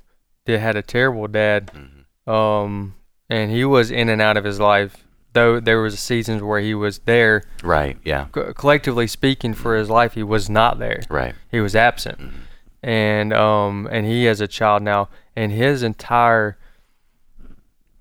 did 0.44 0.60
had 0.60 0.76
a 0.76 0.82
terrible 0.82 1.28
dad, 1.28 1.70
mm-hmm. 1.72 2.30
um, 2.30 2.94
and 3.30 3.50
he 3.50 3.64
was 3.64 3.90
in 3.90 4.08
and 4.08 4.20
out 4.20 4.36
of 4.36 4.44
his 4.44 4.60
life. 4.60 5.04
Though 5.34 5.60
there 5.60 5.80
was 5.80 5.98
seasons 5.98 6.42
where 6.42 6.60
he 6.60 6.74
was 6.74 6.98
there. 7.00 7.44
Right. 7.62 7.96
Yeah. 8.04 8.26
Co- 8.32 8.52
collectively 8.52 9.06
speaking, 9.06 9.54
for 9.54 9.76
his 9.76 9.88
life, 9.88 10.12
he 10.12 10.22
was 10.22 10.50
not 10.50 10.78
there. 10.78 11.02
Right. 11.08 11.34
He 11.50 11.60
was 11.60 11.74
absent, 11.74 12.18
mm-hmm. 12.18 12.86
and 12.86 13.32
um, 13.32 13.88
and 13.90 14.04
he 14.04 14.24
has 14.24 14.42
a 14.42 14.48
child 14.48 14.82
now, 14.82 15.08
and 15.34 15.50
his 15.50 15.82
entire 15.82 16.58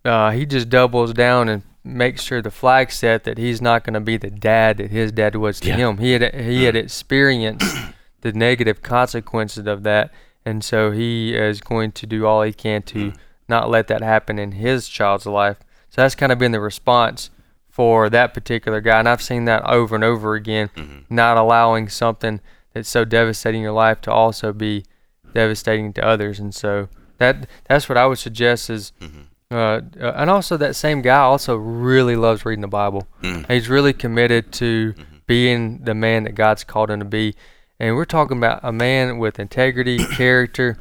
uh, 0.04 0.32
he 0.32 0.46
just 0.46 0.70
doubles 0.70 1.14
down 1.14 1.50
and 1.50 1.64
makes 1.84 2.22
sure 2.22 2.42
the 2.42 2.52
flag 2.52 2.92
set 2.92 3.24
that 3.24 3.38
he's 3.38 3.62
not 3.62 3.84
going 3.84 3.94
to 3.94 4.00
be 4.00 4.18
the 4.18 4.30
dad 4.30 4.78
that 4.78 4.92
his 4.92 5.12
dad 5.12 5.36
was 5.36 5.60
to 5.62 5.70
yeah. 5.70 5.78
him. 5.78 5.98
He 5.98 6.12
had 6.14 6.34
he 6.36 6.64
had 6.64 6.76
mm. 6.76 6.84
experienced 6.84 7.76
the 8.22 8.32
negative 8.34 8.82
consequences 8.82 9.66
of 9.68 9.84
that, 9.84 10.12
and 10.46 10.64
so 10.64 10.92
he 10.92 11.36
is 11.36 11.62
going 11.62 11.92
to 11.94 12.06
do 12.06 12.26
all 12.26 12.44
he 12.44 12.54
can 12.54 12.82
to 12.84 13.12
mm. 13.12 13.18
not 13.48 13.70
let 13.70 13.88
that 13.88 14.02
happen 14.02 14.38
in 14.38 14.54
his 14.54 14.88
child's 14.88 15.26
life. 15.26 15.58
So 15.90 16.02
that's 16.02 16.16
kind 16.16 16.32
of 16.32 16.40
been 16.40 16.52
the 16.52 16.60
response 16.60 17.32
for 17.70 18.10
that 18.10 18.34
particular 18.34 18.82
guy, 18.82 19.00
and 19.00 19.10
I've 19.10 19.22
seen 19.22 19.46
that 19.46 19.64
over 19.66 19.96
and 19.96 20.04
over 20.04 20.36
again. 20.36 20.70
Mm-hmm. 20.76 21.14
Not 21.14 21.38
allowing 21.38 21.90
something 21.90 22.42
that's 22.74 22.90
so 22.90 23.06
devastating 23.06 23.62
in 23.62 23.64
your 23.64 23.72
life 23.72 24.02
to 24.02 24.12
also 24.12 24.54
be 24.54 24.86
devastating 25.34 25.94
to 25.94 26.06
others, 26.06 26.40
and 26.40 26.54
so 26.54 26.90
that 27.18 27.48
that's 27.68 27.90
what 27.90 27.98
I 27.98 28.06
would 28.06 28.20
suggest 28.20 28.70
is. 28.70 28.94
Mm-hmm 29.02 29.22
uh, 29.52 29.82
uh, 30.00 30.14
and 30.16 30.30
also, 30.30 30.58
that 30.58 30.76
same 30.76 31.02
guy 31.02 31.20
also 31.20 31.56
really 31.56 32.16
loves 32.16 32.46
reading 32.46 32.62
the 32.62 32.68
Bible. 32.68 33.08
Mm. 33.22 33.50
He's 33.52 33.70
really 33.70 33.94
committed 33.94 34.52
to 34.54 34.94
mm-hmm. 34.94 35.16
being 35.28 35.84
the 35.84 35.94
man 35.94 36.24
that 36.24 36.36
God's 36.36 36.64
called 36.64 36.90
him 36.90 37.00
to 37.00 37.06
be. 37.06 37.36
And 37.80 37.96
we're 37.96 38.06
talking 38.06 38.38
about 38.38 38.62
a 38.64 38.72
man 38.72 39.18
with 39.18 39.40
integrity, 39.40 39.98
character, 40.16 40.78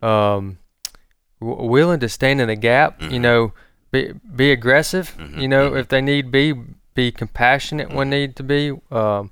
um, 0.00 0.58
w- 1.40 1.68
willing 1.68 2.00
to 2.00 2.08
stand 2.08 2.40
in 2.40 2.48
the 2.48 2.56
gap. 2.56 2.98
Mm-hmm. 2.98 3.12
You 3.12 3.20
know, 3.20 3.52
be 3.90 4.12
be 4.34 4.50
aggressive. 4.52 5.14
Mm-hmm. 5.18 5.40
You 5.40 5.48
know, 5.48 5.68
mm-hmm. 5.68 5.78
if 5.78 5.88
they 5.88 6.00
need 6.00 6.30
be, 6.30 6.54
be 6.94 7.12
compassionate 7.12 7.90
when 7.92 8.06
mm-hmm. 8.06 8.10
need 8.10 8.36
to 8.36 8.42
be. 8.42 8.72
Um, 8.90 9.30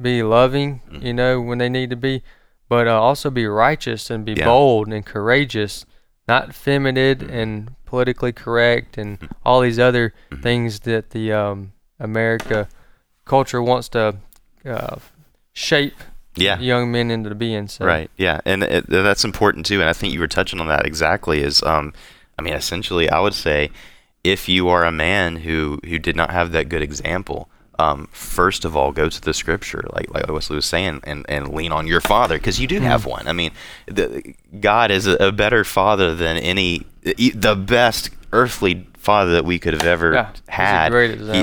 be 0.00 0.22
loving. 0.22 0.80
Mm-hmm. 0.90 1.06
You 1.06 1.14
know, 1.14 1.40
when 1.40 1.58
they 1.58 1.68
need 1.68 1.90
to 1.90 1.96
be, 1.96 2.22
but 2.68 2.86
uh, 2.86 3.00
also 3.00 3.30
be 3.30 3.46
righteous 3.46 4.10
and 4.10 4.24
be 4.24 4.34
yeah. 4.34 4.44
bold 4.44 4.88
and 4.88 5.04
courageous 5.04 5.86
not 6.28 6.54
feminine 6.54 7.30
and 7.30 7.74
politically 7.84 8.32
correct 8.32 8.98
and 8.98 9.20
mm-hmm. 9.20 9.32
all 9.44 9.60
these 9.60 9.78
other 9.78 10.12
mm-hmm. 10.30 10.42
things 10.42 10.80
that 10.80 11.10
the 11.10 11.32
um, 11.32 11.72
America 11.98 12.68
culture 13.24 13.62
wants 13.62 13.88
to 13.90 14.16
uh, 14.64 14.96
shape 15.52 15.94
yeah. 16.36 16.58
young 16.58 16.90
men 16.90 17.10
into 17.10 17.34
being. 17.34 17.68
So. 17.68 17.84
Right. 17.84 18.10
Yeah, 18.16 18.40
and 18.44 18.62
it, 18.62 18.86
that's 18.88 19.24
important 19.24 19.66
too. 19.66 19.80
And 19.80 19.88
I 19.88 19.92
think 19.92 20.12
you 20.12 20.20
were 20.20 20.28
touching 20.28 20.60
on 20.60 20.68
that 20.68 20.86
exactly. 20.86 21.42
Is 21.42 21.62
um, 21.62 21.92
I 22.38 22.42
mean, 22.42 22.54
essentially, 22.54 23.10
I 23.10 23.20
would 23.20 23.34
say, 23.34 23.70
if 24.24 24.48
you 24.48 24.68
are 24.68 24.84
a 24.84 24.92
man 24.92 25.36
who 25.36 25.80
who 25.84 25.98
did 25.98 26.16
not 26.16 26.30
have 26.30 26.52
that 26.52 26.68
good 26.68 26.82
example, 26.82 27.48
um, 27.78 28.08
first 28.10 28.64
of 28.64 28.76
all, 28.76 28.92
go 28.92 29.08
to 29.08 29.20
the 29.20 29.34
scripture, 29.34 29.84
like 29.92 30.12
like 30.12 30.28
Wesley 30.28 30.56
was 30.56 30.66
saying, 30.66 31.00
and, 31.04 31.26
and 31.28 31.52
lean 31.54 31.72
on 31.72 31.86
your 31.86 32.00
father 32.00 32.38
because 32.38 32.60
you 32.60 32.66
do 32.66 32.80
have 32.80 33.02
mm-hmm. 33.02 33.10
one. 33.10 33.28
I 33.28 33.32
mean, 33.32 33.50
the, 33.86 34.34
God 34.60 34.90
is 34.90 35.06
a, 35.06 35.14
a, 35.16 35.32
better 35.32 35.64
father 35.64 36.14
than 36.14 36.36
any, 36.38 36.86
the 37.02 37.54
best 37.54 38.10
earthly 38.32 38.86
father 38.94 39.32
that 39.32 39.44
we 39.44 39.58
could 39.58 39.74
have 39.74 39.84
ever 39.84 40.14
yeah, 40.14 40.30
had. 40.48 40.92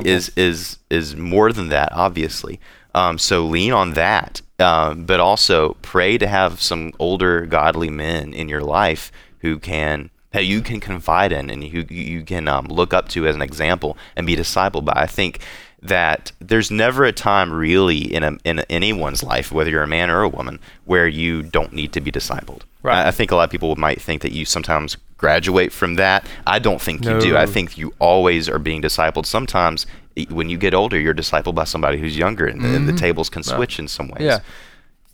He 0.03 0.09
is 0.09 0.31
is 0.35 0.79
is 0.89 1.15
more 1.15 1.51
than 1.51 1.69
that, 1.69 1.91
obviously. 1.91 2.59
Um, 2.95 3.17
so 3.17 3.45
lean 3.45 3.73
on 3.73 3.93
that, 3.93 4.41
um, 4.59 5.05
but 5.05 5.19
also 5.19 5.77
pray 5.81 6.17
to 6.17 6.27
have 6.27 6.61
some 6.61 6.93
older 6.99 7.45
godly 7.45 7.89
men 7.89 8.33
in 8.33 8.49
your 8.49 8.61
life 8.61 9.11
who 9.39 9.59
can 9.59 10.09
that 10.31 10.45
you 10.45 10.61
can 10.61 10.79
confide 10.79 11.31
in 11.31 11.49
and 11.49 11.63
who 11.63 11.85
you 11.89 12.23
can 12.23 12.47
um, 12.47 12.65
look 12.65 12.93
up 12.93 13.07
to 13.07 13.27
as 13.27 13.35
an 13.35 13.41
example 13.41 13.97
and 14.15 14.27
be 14.27 14.35
discipled 14.35 14.83
by. 14.83 14.93
I 14.95 15.07
think 15.07 15.39
that 15.83 16.31
there's 16.39 16.71
never 16.71 17.03
a 17.03 17.11
time 17.11 17.51
really 17.51 17.97
in 18.13 18.23
a, 18.23 18.37
in 18.45 18.59
anyone's 18.69 19.21
life, 19.21 19.51
whether 19.51 19.69
you're 19.69 19.83
a 19.83 19.87
man 19.87 20.09
or 20.09 20.21
a 20.21 20.29
woman, 20.29 20.59
where 20.85 21.07
you 21.07 21.43
don't 21.43 21.73
need 21.73 21.91
to 21.93 22.01
be 22.01 22.11
discipled. 22.11 22.61
Right. 22.81 23.03
I, 23.05 23.09
I 23.09 23.11
think 23.11 23.31
a 23.31 23.35
lot 23.35 23.43
of 23.43 23.49
people 23.51 23.75
might 23.75 24.01
think 24.01 24.21
that 24.21 24.31
you 24.31 24.45
sometimes 24.45 24.95
graduate 25.17 25.71
from 25.71 25.95
that. 25.95 26.25
I 26.47 26.59
don't 26.59 26.81
think 26.81 27.03
you 27.05 27.19
do. 27.19 27.37
I 27.37 27.45
think 27.45 27.77
you 27.77 27.93
always 27.99 28.47
are 28.49 28.59
being 28.59 28.81
discipled. 28.81 29.25
Sometimes 29.25 29.85
when 30.29 30.49
you 30.49 30.57
get 30.57 30.73
older, 30.73 30.99
you're 30.99 31.13
discipled 31.13 31.55
by 31.55 31.63
somebody 31.65 31.97
who's 31.97 32.17
younger, 32.17 32.45
and, 32.45 32.61
the, 32.63 32.75
and 32.75 32.87
the 32.87 32.93
tables 32.93 33.29
can 33.29 33.43
switch 33.43 33.79
in 33.79 33.87
some 33.87 34.07
ways. 34.07 34.19
Mm-hmm. 34.21 34.23
Yeah. 34.25 34.39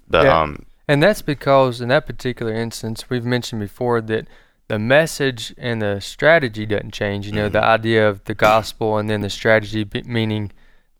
But 0.07 0.25
Yeah. 0.25 0.41
um, 0.41 0.65
And 0.87 1.01
that's 1.01 1.21
because 1.21 1.81
in 1.81 1.89
that 1.89 2.05
particular 2.05 2.53
instance, 2.53 3.09
we've 3.09 3.25
mentioned 3.25 3.61
before 3.61 4.01
that 4.01 4.27
the 4.67 4.77
message 4.79 5.53
and 5.57 5.81
the 5.81 5.99
strategy 5.99 6.65
doesn't 6.65 6.91
change. 6.93 7.25
You 7.27 7.31
know, 7.33 7.45
Mm-hmm. 7.45 7.53
the 7.53 7.63
idea 7.63 8.07
of 8.09 8.23
the 8.25 8.35
gospel 8.35 8.97
and 8.97 9.09
then 9.09 9.21
the 9.21 9.29
strategy 9.29 9.87
meaning 10.05 10.51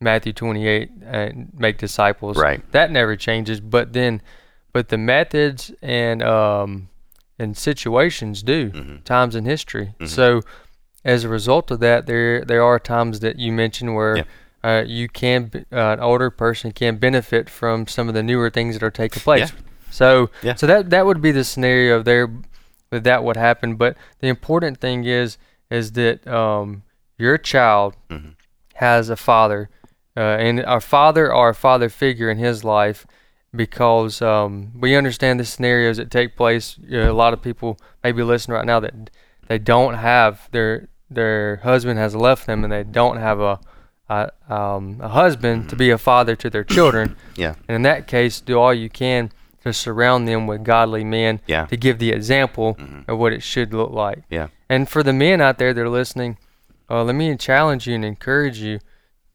Matthew 0.02 0.32
28 0.34 0.92
and 1.06 1.52
make 1.58 1.78
disciples. 1.78 2.38
Right. 2.38 2.62
That 2.72 2.92
never 2.92 3.16
changes. 3.16 3.60
But 3.60 3.94
then, 3.94 4.22
but 4.72 4.90
the 4.90 4.98
methods 4.98 5.72
and 5.82 6.24
um 6.24 6.90
and 7.38 7.56
situations 7.58 8.42
do 8.44 8.70
Mhm. 8.72 9.04
times 9.04 9.36
in 9.36 9.46
history. 9.46 9.94
Mhm. 10.00 10.08
So 10.08 10.42
as 11.06 11.24
a 11.24 11.30
result 11.30 11.70
of 11.72 11.80
that, 11.82 12.06
there 12.06 12.44
there 12.46 12.64
are 12.64 12.80
times 12.80 13.20
that 13.22 13.38
you 13.40 13.52
mentioned 13.52 13.96
where. 13.96 14.18
Yeah. 14.18 14.24
Uh, 14.62 14.84
you 14.86 15.08
can, 15.08 15.50
uh, 15.72 15.94
an 15.94 16.02
older 16.02 16.30
person 16.30 16.74
can 16.74 16.98
benefit 16.98 17.50
from 17.50 17.88
some 17.88 18.10
of 18.10 18.14
the 18.14 18.22
newer 18.22 18.50
things 18.50 18.76
that 18.78 18.84
are 18.86 18.92
taking 18.92 19.22
place. 19.24 19.54
Yeah. 19.54 19.62
So, 19.90 20.30
Yeah. 20.42 20.56
so 20.56 20.68
that 20.68 20.90
that 20.90 21.06
would 21.06 21.22
be 21.22 21.32
the 21.32 21.46
scenario 21.46 22.04
there 22.04 22.28
that 22.90 23.06
that 23.06 23.24
would 23.24 23.38
happen. 23.38 23.76
But 23.76 23.96
the 24.20 24.28
important 24.28 24.82
thing 24.82 25.06
is 25.06 25.38
is 25.72 25.94
that 25.94 26.28
um, 26.28 26.84
your 27.18 27.38
child 27.38 27.96
Mhm. 28.10 28.36
has 28.74 29.10
a 29.10 29.16
father, 29.16 29.70
uh, 30.20 30.36
and 30.46 30.64
our 30.66 30.82
father 30.82 31.34
or 31.34 31.50
a 31.50 31.56
father 31.56 31.90
figure 31.90 32.30
in 32.30 32.38
his 32.38 32.64
life, 32.64 33.08
because 33.56 34.22
um, 34.22 34.72
we 34.80 34.96
understand 34.96 35.40
the 35.40 35.46
scenarios 35.46 35.98
that 35.98 36.12
take 36.12 36.36
place. 36.36 36.78
You 36.88 37.00
know, 37.02 37.12
a 37.12 37.14
lot 37.24 37.34
of 37.34 37.42
people 37.42 37.78
maybe 38.04 38.22
listening 38.24 38.56
right 38.56 38.66
now 38.66 38.80
that 38.82 38.94
they 39.48 39.58
don't 39.58 39.96
have 39.96 40.34
their 40.52 40.90
their 41.10 41.58
husband 41.58 41.98
has 42.00 42.14
left 42.16 42.46
them, 42.46 42.64
and 42.64 42.72
they 42.72 42.84
don't 42.84 43.18
have 43.18 43.40
a 43.40 43.60
a, 44.10 44.32
um, 44.50 44.98
a 45.02 45.08
husband 45.10 45.70
to 45.70 45.76
be 45.76 45.92
a 45.92 45.98
father 45.98 46.36
to 46.36 46.50
their 46.50 46.64
children. 46.64 47.16
yeah, 47.36 47.54
And 47.68 47.76
in 47.76 47.82
that 47.84 48.08
case, 48.08 48.42
do 48.42 48.58
all 48.60 48.74
you 48.74 48.90
can 48.90 49.32
to 49.64 49.72
surround 49.72 50.28
them 50.28 50.48
with 50.48 50.64
godly 50.64 51.04
men 51.04 51.42
Yeah. 51.46 51.66
to 51.68 51.78
give 51.78 52.00
the 52.00 52.10
example 52.12 52.74
Mhm. 52.80 53.08
of 53.08 53.20
what 53.20 53.34
it 53.34 53.44
should 53.44 53.72
look 53.72 53.92
like. 53.92 54.24
yeah, 54.30 54.48
And 54.68 54.90
for 54.90 55.04
the 55.04 55.14
men 55.14 55.42
out 55.42 55.60
there 55.60 55.76
that 55.76 55.82
are 55.82 55.90
listening, 55.90 56.38
uh, 56.90 57.04
let 57.04 57.14
me 57.14 57.36
challenge 57.38 57.86
you 57.86 57.94
and 57.94 58.04
encourage 58.04 58.58
you 58.58 58.80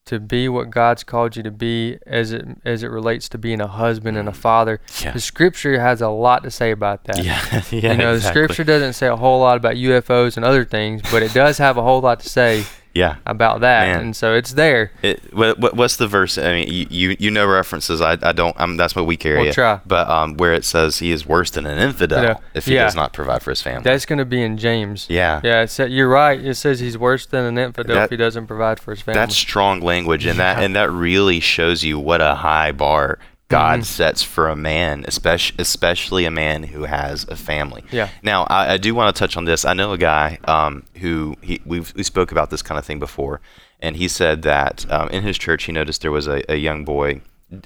to 0.07 0.21
be 0.21 0.49
what 0.49 0.71
God's 0.71 1.03
called 1.03 1.37
you 1.37 1.43
to 1.43 1.51
be 1.51 1.99
as 2.07 2.33
it 2.33 2.45
as 2.65 2.83
it 2.83 2.89
relates 2.89 3.29
to 3.31 3.39
being 3.39 3.61
a 3.61 3.67
husband 3.67 4.17
and 4.17 4.29
a 4.29 4.33
father. 4.33 4.81
Yeah. 5.03 5.13
The 5.13 5.21
scripture 5.21 5.81
has 5.81 6.03
a 6.03 6.09
lot 6.09 6.43
to 6.43 6.51
say 6.51 6.71
about 6.71 7.05
that. 7.05 7.25
yeah, 7.25 7.63
yeah. 7.71 7.93
you 7.93 7.99
know, 7.99 8.15
the 8.17 8.23
scripture 8.23 8.65
doesn't 8.65 8.93
say 8.95 9.07
a 9.07 9.17
whole 9.17 9.41
lot 9.41 9.57
about 9.57 9.75
UFOs 9.77 10.37
and 10.37 10.45
other 10.45 10.65
things, 10.65 11.03
but 11.11 11.23
it 11.23 11.33
does 11.33 11.59
have 11.59 11.77
a 11.77 11.83
whole 11.83 12.01
lot 12.01 12.21
to 12.21 12.29
say 12.29 12.65
Yeah. 12.95 13.17
about 13.27 13.61
that. 13.63 13.89
Man. 13.89 14.01
And 14.01 14.17
so 14.17 14.35
it's 14.35 14.53
there. 14.53 14.93
It, 15.03 15.35
what, 15.35 15.59
what- 15.59 15.75
what's 15.77 15.97
the 15.97 16.07
verse? 16.07 16.39
I 16.39 16.53
mean, 16.53 16.69
you 16.73 16.87
you, 16.91 17.17
you 17.19 17.31
know 17.31 17.47
references. 17.47 18.01
I, 18.01 18.17
I 18.23 18.33
don't. 18.33 18.59
Um, 18.61 18.77
that's 18.77 18.95
what 18.95 19.07
we 19.07 19.17
carry. 19.17 19.43
We'll 19.43 19.53
try. 19.53 19.81
But 19.85 20.09
um, 20.09 20.37
where 20.37 20.55
it 20.55 20.65
says 20.65 20.99
he 21.01 21.11
is 21.11 21.27
worse 21.27 21.51
than 21.51 21.67
an 21.67 21.79
infidel 21.79 22.23
Yeah. 22.23 22.37
if 22.55 22.67
he 22.67 22.75
Yeah. 22.75 22.85
does 22.85 22.95
not 22.95 23.13
provide 23.13 23.43
for 23.43 23.51
his 23.51 23.61
family. 23.63 23.83
That's 23.83 24.07
going 24.07 24.19
to 24.21 24.25
be 24.25 24.41
in 24.43 24.57
James. 24.59 25.07
yeah. 25.11 25.41
Yeah, 25.43 25.63
it 25.63 25.71
said, 25.71 25.91
you're 25.91 26.09
right. 26.09 26.39
It 26.41 26.55
says 26.55 26.79
he's 26.81 26.97
worse 26.97 27.27
than 27.27 27.45
an 27.45 27.59
infidel 27.59 27.97
That- 27.97 28.05
if 28.05 28.11
he 28.11 28.17
doesn't 28.17 28.47
provide 28.47 28.79
for 28.79 28.93
his 28.93 29.01
family. 29.03 29.19
That's 29.19 29.37
strong 29.37 29.81
language, 29.81 30.25
and 30.27 30.39
that 30.39 30.63
and 30.63 30.77
that 30.77 30.91
really 30.93 31.41
shows 31.41 31.83
you 31.83 31.99
what 31.99 32.21
a 32.21 32.37
high 32.37 32.71
bar 32.73 33.19
God 33.49 33.81
Mhm. 33.81 33.85
sets 33.85 34.23
for 34.23 34.49
a 34.49 34.57
man, 34.57 35.05
especially 35.07 35.57
especially 35.59 36.25
a 36.25 36.31
man 36.31 36.63
who 36.65 36.85
has 36.85 37.25
a 37.29 37.37
family. 37.37 37.85
Yeah. 37.93 38.09
Now, 38.23 38.45
I, 38.49 38.75
I 38.75 38.77
do 38.79 38.95
want 38.95 39.15
to 39.15 39.19
touch 39.19 39.37
on 39.37 39.45
this. 39.45 39.65
I 39.65 39.75
know 39.75 39.93
a 39.93 39.99
guy 39.99 40.39
um, 40.45 40.83
who 41.01 41.37
he, 41.43 41.61
we've 41.67 41.93
we 41.95 42.03
spoke 42.03 42.33
about 42.33 42.51
this 42.51 42.63
kind 42.63 42.79
of 42.79 42.85
thing 42.87 42.99
before, 42.99 43.41
and 43.81 43.97
he 43.97 44.09
said 44.09 44.43
that 44.43 44.87
um, 44.91 45.09
in 45.11 45.23
his 45.23 45.37
church 45.39 45.65
he 45.65 45.73
noticed 45.73 46.01
there 46.03 46.11
was 46.11 46.27
a, 46.27 46.43
a 46.51 46.57
young 46.57 46.85
boy, 46.85 47.21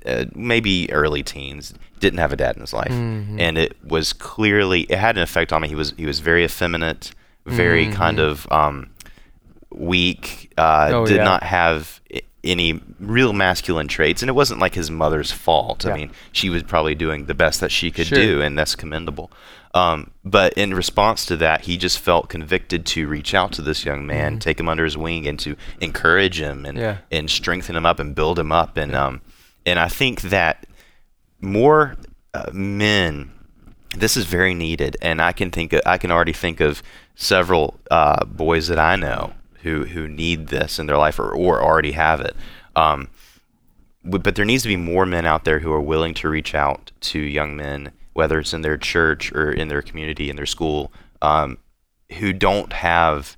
uh, 0.04 0.24
maybe 0.34 0.92
early 0.92 1.22
teens, 1.22 1.72
didn't 2.00 2.18
have 2.18 2.32
a 2.32 2.36
dad 2.36 2.56
in 2.56 2.60
his 2.62 2.72
life, 2.72 2.90
Mhm. 2.92 3.40
and 3.40 3.56
it 3.56 3.76
was 3.84 4.12
clearly 4.12 4.80
it 4.82 4.98
had 4.98 5.16
an 5.16 5.22
effect 5.22 5.52
on 5.52 5.62
me. 5.62 5.68
He 5.68 5.76
was 5.76 5.94
he 5.96 6.06
was 6.06 6.18
very 6.18 6.44
effeminate, 6.44 7.12
very 7.46 7.86
kind 7.86 8.18
Mhm. 8.18 8.28
of 8.30 8.46
um, 8.52 8.90
weak, 9.70 10.52
uh, 10.58 10.90
Oh, 10.92 11.06
did 11.06 11.16
yeah. 11.18 11.24
not 11.24 11.42
have 11.44 12.00
any 12.44 12.80
real 13.00 13.32
masculine 13.32 13.88
traits, 13.88 14.22
and 14.22 14.28
it 14.28 14.32
wasn't 14.34 14.60
like 14.60 14.74
his 14.74 14.90
mother's 14.90 15.32
fault. 15.32 15.84
Yeah. 15.84 15.92
I 15.92 15.96
mean, 15.96 16.10
she 16.32 16.50
was 16.50 16.62
probably 16.62 16.94
doing 16.94 17.26
the 17.26 17.34
best 17.34 17.60
that 17.60 17.72
she 17.72 17.90
could 17.90 18.06
Sure. 18.06 18.18
do, 18.18 18.40
and 18.42 18.56
that's 18.56 18.76
commendable. 18.76 19.30
Um, 19.74 20.12
but 20.24 20.52
in 20.54 20.72
response 20.72 21.26
to 21.26 21.36
that, 21.36 21.62
he 21.62 21.76
just 21.76 21.98
felt 21.98 22.28
convicted 22.28 22.86
to 22.86 23.06
reach 23.06 23.34
out 23.34 23.52
to 23.52 23.62
this 23.62 23.84
young 23.84 24.06
man, 24.06 24.36
Mhm. 24.36 24.40
take 24.40 24.58
him 24.60 24.68
under 24.68 24.84
his 24.84 24.96
wing, 24.96 25.26
and 25.26 25.38
to 25.40 25.56
encourage 25.80 26.40
him 26.40 26.64
and 26.64 26.78
Yeah. 26.78 26.96
and 27.10 27.28
strengthen 27.28 27.76
him 27.76 27.84
up 27.84 27.98
and 27.98 28.14
build 28.14 28.38
him 28.38 28.50
up. 28.52 28.76
And 28.76 28.94
um, 28.94 29.20
and 29.66 29.78
I 29.78 29.88
think 29.88 30.22
that 30.22 30.66
more 31.40 31.96
uh, 32.34 32.50
men 32.52 33.30
this 33.96 34.16
is 34.18 34.26
very 34.26 34.52
needed 34.54 34.96
and 35.00 35.20
i 35.22 35.32
can 35.32 35.50
think 35.50 35.74
i 35.86 35.96
can 35.96 36.10
already 36.10 36.32
think 36.32 36.60
of 36.60 36.82
several 37.14 37.78
uh, 37.90 38.22
boys 38.26 38.68
that 38.68 38.78
i 38.78 38.96
know 38.96 39.32
who 39.62 39.84
who 39.86 40.06
need 40.08 40.48
this 40.48 40.78
in 40.78 40.86
their 40.86 40.98
life 40.98 41.18
or, 41.18 41.30
or 41.34 41.62
already 41.62 41.92
have 41.92 42.20
it 42.20 42.34
um, 42.76 43.08
but 44.04 44.34
there 44.36 44.44
needs 44.44 44.62
to 44.62 44.68
be 44.68 44.76
more 44.76 45.04
men 45.04 45.26
out 45.26 45.44
there 45.44 45.58
who 45.58 45.72
are 45.72 45.80
willing 45.80 46.14
to 46.14 46.28
reach 46.28 46.54
out 46.54 46.92
to 47.00 47.18
young 47.18 47.56
men 47.56 47.90
whether 48.12 48.38
it's 48.38 48.52
in 48.54 48.62
their 48.62 48.76
church 48.76 49.32
or 49.32 49.50
in 49.52 49.68
their 49.68 49.82
community 49.82 50.28
in 50.30 50.36
their 50.36 50.46
school 50.46 50.92
um, 51.22 51.58
who 52.18 52.32
don't 52.32 52.72
have 52.72 53.36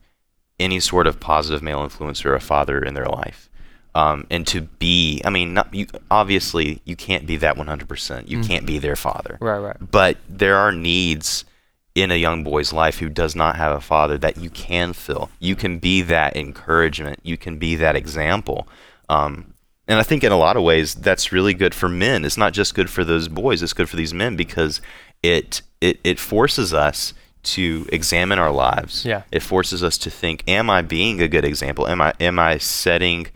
any 0.58 0.78
sort 0.80 1.06
of 1.06 1.18
positive 1.20 1.62
male 1.62 1.80
influence 1.82 2.24
or 2.24 2.34
a 2.34 2.40
father 2.40 2.82
in 2.82 2.94
their 2.94 3.06
life 3.06 3.48
um, 3.94 4.26
and 4.30 4.46
to 4.46 4.60
be 4.62 5.20
i 5.24 5.30
mean 5.30 5.54
not, 5.54 5.72
you, 5.74 5.86
obviously 6.10 6.80
you 6.84 6.94
can't 6.94 7.26
be 7.26 7.36
that 7.36 7.56
100% 7.56 8.28
you 8.28 8.38
Mhm. 8.38 8.46
can't 8.46 8.66
be 8.66 8.78
their 8.78 8.96
father 8.96 9.38
right, 9.40 9.58
right. 9.58 9.76
but 9.80 10.18
there 10.28 10.56
are 10.56 10.70
needs 10.72 11.44
in 11.94 12.10
a 12.10 12.16
young 12.16 12.44
boy's 12.44 12.72
life 12.72 12.98
who 12.98 13.08
does 13.08 13.34
not 13.34 13.56
have 13.56 13.76
a 13.76 13.80
father 13.80 14.16
that 14.18 14.36
you 14.36 14.50
can 14.50 14.92
fill. 14.92 15.30
You 15.38 15.56
can 15.56 15.78
be 15.78 16.02
that 16.02 16.36
encouragement. 16.36 17.20
You 17.22 17.36
can 17.36 17.58
be 17.58 17.74
that 17.76 17.96
example. 17.96 18.68
Um, 19.08 19.54
and 19.88 19.98
I 19.98 20.04
think 20.04 20.22
in 20.22 20.30
a 20.30 20.38
lot 20.38 20.56
of 20.56 20.62
ways 20.62 20.94
that's 20.94 21.32
really 21.32 21.52
good 21.52 21.74
for 21.74 21.88
men. 21.88 22.24
It's 22.24 22.36
not 22.36 22.52
just 22.52 22.74
good 22.74 22.88
for 22.88 23.02
those 23.02 23.26
boys. 23.26 23.60
It's 23.60 23.72
good 23.72 23.88
for 23.88 23.96
these 23.96 24.14
men 24.14 24.36
because 24.36 24.80
it 25.22 25.62
it, 25.80 25.98
it 26.04 26.20
forces 26.20 26.72
us 26.72 27.12
to 27.42 27.86
examine 27.90 28.38
our 28.38 28.52
lives. 28.52 29.04
Yeah. 29.04 29.22
It 29.32 29.42
forces 29.42 29.82
us 29.82 29.98
to 29.98 30.10
think: 30.10 30.44
Am 30.46 30.70
I 30.70 30.82
being 30.82 31.20
a 31.20 31.26
good 31.26 31.44
example? 31.44 31.88
Am 31.88 32.00
I 32.00 32.12
am 32.20 32.38
I 32.38 32.58
setting 32.58 33.26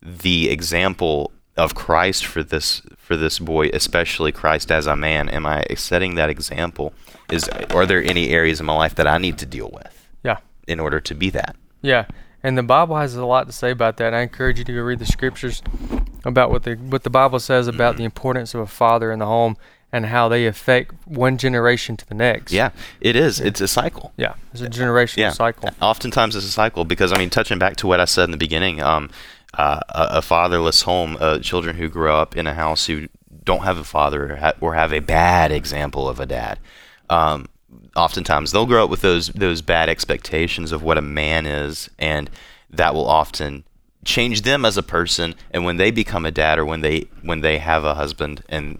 the 0.00 0.48
example 0.48 1.32
of 1.58 1.74
Christ 1.74 2.24
for 2.24 2.42
this 2.42 2.80
for 2.96 3.16
this 3.16 3.38
boy, 3.38 3.68
especially 3.74 4.32
Christ 4.32 4.70
as 4.72 4.86
a 4.86 4.96
man? 4.96 5.28
Am 5.28 5.44
I 5.46 5.64
setting 5.76 6.14
that 6.14 6.30
example? 6.30 6.94
Is 7.30 7.48
are 7.70 7.84
there 7.86 8.02
any 8.02 8.30
areas 8.30 8.60
in 8.60 8.66
my 8.66 8.74
life 8.76 8.94
that 8.94 9.06
I 9.06 9.18
need 9.18 9.36
to 9.38 9.46
deal 9.46 9.70
with 9.72 10.08
Yeah. 10.24 10.38
in 10.66 10.80
order 10.80 11.00
to 11.00 11.14
be 11.14 11.28
that? 11.30 11.56
Yeah, 11.82 12.06
and 12.42 12.56
the 12.56 12.62
Bible 12.62 12.96
has 12.96 13.14
a 13.16 13.24
lot 13.26 13.46
to 13.46 13.52
say 13.52 13.70
about 13.70 13.96
that. 13.98 14.14
I 14.14 14.20
encourage 14.22 14.58
you 14.58 14.64
to 14.64 14.72
go 14.72 14.80
read 14.80 14.98
the 14.98 15.06
scriptures 15.06 15.62
about 16.24 16.50
what 16.50 16.62
the 16.62 16.74
what 16.76 17.02
the 17.02 17.10
Bible 17.10 17.38
says 17.40 17.66
about 17.68 17.92
Mm-hmm. 17.92 17.98
the 17.98 18.04
importance 18.04 18.54
of 18.54 18.60
a 18.60 18.66
father 18.66 19.12
in 19.12 19.18
the 19.18 19.26
home 19.26 19.56
and 19.90 20.04
how 20.06 20.28
they 20.28 20.44
affect 20.46 20.94
one 21.06 21.38
generation 21.38 21.96
to 21.96 22.06
the 22.06 22.14
next. 22.14 22.52
Yeah, 22.52 22.70
it 23.00 23.16
is. 23.16 23.40
It's 23.40 23.60
a 23.62 23.68
cycle. 23.68 24.12
yeah, 24.18 24.34
it's 24.52 24.60
a 24.60 24.68
generational 24.68 25.16
Yeah. 25.16 25.30
cycle. 25.30 25.70
Oftentimes 25.80 26.36
it's 26.36 26.44
a 26.46 26.50
cycle 26.50 26.84
because 26.84 27.10
I 27.12 27.16
mean, 27.18 27.30
touching 27.30 27.58
back 27.58 27.76
to 27.76 27.86
what 27.86 27.98
I 28.00 28.04
said 28.04 28.24
in 28.24 28.30
the 28.32 28.36
beginning, 28.36 28.82
um, 28.82 29.08
uh, 29.54 29.80
a, 29.88 30.06
a 30.18 30.22
fatherless 30.22 30.82
home, 30.82 31.16
uh, 31.20 31.38
children 31.38 31.76
who 31.76 31.88
grow 31.88 32.16
up 32.18 32.36
in 32.36 32.46
a 32.46 32.54
house 32.54 32.86
who 32.86 33.08
don't 33.44 33.62
have 33.62 33.78
a 33.78 33.84
father 33.84 34.32
or, 34.32 34.36
ha- 34.36 34.52
or 34.60 34.74
have 34.74 34.92
a 34.92 35.00
bad 35.00 35.50
example 35.52 36.08
of 36.08 36.20
a 36.20 36.26
dad. 36.26 36.58
Um, 37.10 37.46
oftentimes 37.96 38.52
they'll 38.52 38.66
grow 38.66 38.84
up 38.84 38.90
with 38.90 39.00
those 39.00 39.28
those 39.28 39.62
bad 39.62 39.88
expectations 39.88 40.72
of 40.72 40.82
what 40.82 40.98
a 40.98 41.02
man 41.02 41.46
is, 41.46 41.88
and 41.98 42.28
that 42.70 42.94
will 42.94 43.06
often 43.08 43.64
change 44.04 44.42
them 44.42 44.64
as 44.64 44.76
a 44.76 44.82
person. 44.82 45.34
And 45.50 45.64
when 45.64 45.76
they 45.78 45.90
become 45.90 46.26
a 46.26 46.30
dad 46.30 46.58
or 46.58 46.64
when 46.66 46.82
they 46.82 47.08
when 47.22 47.40
they 47.40 47.58
have 47.58 47.84
a 47.84 47.94
husband 47.94 48.42
and 48.48 48.78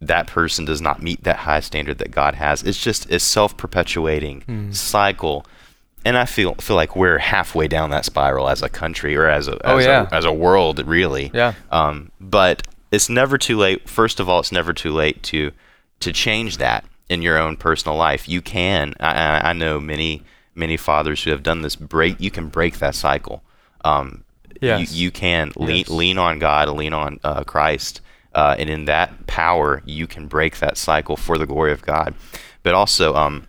that 0.00 0.26
person 0.26 0.64
does 0.64 0.80
not 0.80 1.00
meet 1.02 1.22
that 1.24 1.36
high 1.36 1.60
standard 1.60 1.98
that 1.98 2.10
God 2.10 2.34
has, 2.34 2.62
it's 2.62 2.82
just 2.82 3.10
a 3.10 3.18
self 3.18 3.56
perpetuating 3.56 4.42
Mm. 4.46 4.74
cycle. 4.74 5.46
And 6.04 6.16
I 6.18 6.24
feel 6.24 6.54
feel 6.54 6.76
like 6.76 6.96
we're 6.96 7.18
halfway 7.18 7.68
down 7.68 7.90
that 7.90 8.04
spiral 8.04 8.48
as 8.48 8.62
a 8.62 8.68
country 8.68 9.16
or 9.16 9.26
as 9.28 9.48
a 9.48 9.58
Oh, 9.66 9.78
as, 9.78 9.84
yeah. 9.86 10.08
a, 10.10 10.14
as 10.14 10.24
a 10.24 10.32
world, 10.32 10.84
really. 10.86 11.30
Yeah. 11.32 11.54
Um, 11.70 12.10
but 12.20 12.66
it's 12.90 13.08
never 13.08 13.38
too 13.38 13.56
late. 13.56 13.88
First 13.88 14.18
of 14.20 14.28
all, 14.28 14.40
it's 14.40 14.52
never 14.52 14.72
too 14.72 14.92
late 14.92 15.22
to 15.24 15.52
to 16.00 16.12
change 16.12 16.56
that 16.58 16.84
in 17.08 17.22
your 17.22 17.38
own 17.38 17.56
personal 17.56 17.96
life. 17.96 18.28
You 18.28 18.42
can. 18.42 18.94
I, 19.00 19.12
I- 19.12 19.50
I 19.50 19.52
know 19.52 19.78
many 19.80 20.22
many 20.54 20.76
fathers 20.76 21.22
who 21.22 21.30
have 21.30 21.42
done 21.42 21.62
this. 21.62 21.76
Break. 21.76 22.20
You 22.20 22.30
can 22.30 22.48
break 22.48 22.78
that 22.78 22.94
cycle. 22.94 23.42
Um, 23.84 24.24
Yes. 24.60 24.92
You, 24.94 25.04
you 25.06 25.10
can 25.10 25.50
lean 25.56 25.78
Yes. 25.78 25.88
lean 25.90 26.18
on 26.18 26.38
God, 26.38 26.68
lean 26.68 26.92
on 26.92 27.18
uh, 27.24 27.42
Christ, 27.42 28.00
uh, 28.32 28.54
and 28.56 28.70
in 28.70 28.84
that 28.84 29.26
power, 29.26 29.82
you 29.84 30.06
can 30.06 30.28
break 30.28 30.58
that 30.60 30.76
cycle 30.76 31.16
for 31.16 31.36
the 31.36 31.46
glory 31.46 31.72
of 31.72 31.82
God. 31.82 32.14
But 32.62 32.74
also, 32.74 33.16
um, 33.16 33.48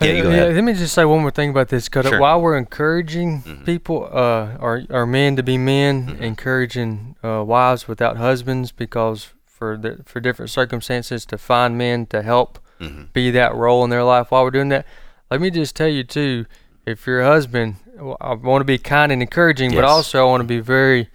yeah, 0.00 0.12
ahead. 0.24 0.54
let 0.54 0.64
me 0.64 0.74
just 0.74 0.92
say 0.94 1.04
one 1.04 1.20
more 1.20 1.30
thing 1.30 1.50
about 1.50 1.68
this, 1.68 1.88
because 1.88 2.04
Sure. 2.04 2.12
Mm-hmm. 2.14 2.20
while 2.20 2.40
we're 2.40 2.56
encouraging 2.58 3.62
people, 3.64 4.08
uh, 4.12 4.56
our, 4.60 4.82
our 4.90 5.06
men 5.06 5.36
to 5.36 5.42
be 5.42 5.56
men, 5.58 6.16
encouraging 6.20 7.16
uh, 7.24 7.42
wives 7.44 7.88
without 7.88 8.16
husbands, 8.16 8.72
because 8.72 9.28
for 9.44 9.76
the, 9.76 10.02
for 10.04 10.20
different 10.20 10.50
circumstances, 10.50 11.24
to 11.26 11.38
find 11.38 11.76
men 11.78 12.06
to 12.06 12.22
help 12.22 12.58
Mm-hmm. 12.78 13.04
be 13.14 13.30
that 13.30 13.54
role 13.54 13.84
in 13.84 13.88
their 13.88 14.04
life 14.04 14.30
while 14.30 14.44
we're 14.44 14.50
doing 14.50 14.68
that. 14.68 14.84
Let 15.30 15.40
me 15.40 15.48
just 15.48 15.74
tell 15.74 15.88
you 15.88 16.04
too, 16.04 16.44
if 16.84 17.06
you're 17.06 17.22
a 17.22 17.26
husband, 17.26 17.76
I 18.20 18.34
want 18.34 18.60
to 18.60 18.66
be 18.66 18.76
kind 18.76 19.10
and 19.10 19.22
encouraging, 19.22 19.72
but 19.74 19.82
also 19.82 20.20
I 20.20 20.28
want 20.28 20.42
to 20.42 20.46
be 20.46 20.60
very, 20.60 21.08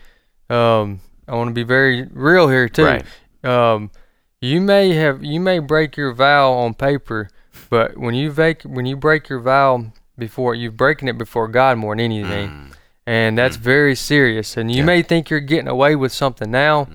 um, 0.50 1.02
I 1.28 1.36
want 1.36 1.50
to 1.50 1.54
be 1.54 1.62
very 1.62 2.08
real 2.12 2.48
here 2.50 2.68
too. 2.68 2.86
Right. 2.86 3.06
Um, 3.44 3.92
you 4.42 4.60
may 4.60 4.94
have 4.96 5.24
you 5.24 5.40
may 5.40 5.60
break 5.60 5.96
your 5.98 6.14
vow 6.14 6.52
on 6.52 6.74
paper, 6.74 7.30
but 7.72 7.98
when 7.98 8.14
you 8.14 8.30
vac- 8.32 8.62
when 8.64 8.86
you 8.86 8.96
break 8.96 9.30
your 9.30 9.40
vow 9.40 9.86
before 10.20 10.54
you're 10.54 10.72
breaking 10.72 11.08
it 11.08 11.18
before 11.18 11.48
God 11.48 11.80
more 11.80 11.96
than 11.96 12.06
anything, 12.06 12.74
and 13.08 13.36
that's 13.36 13.56
very 13.56 13.96
serious. 13.96 14.56
And 14.58 14.70
you 14.70 14.76
Mm. 14.84 14.86
Yeah. 14.86 14.94
may 14.94 15.02
think 15.02 15.30
you're 15.32 15.40
getting 15.40 15.68
away 15.68 15.96
with 15.96 16.12
something 16.12 16.52
now, 16.52 16.88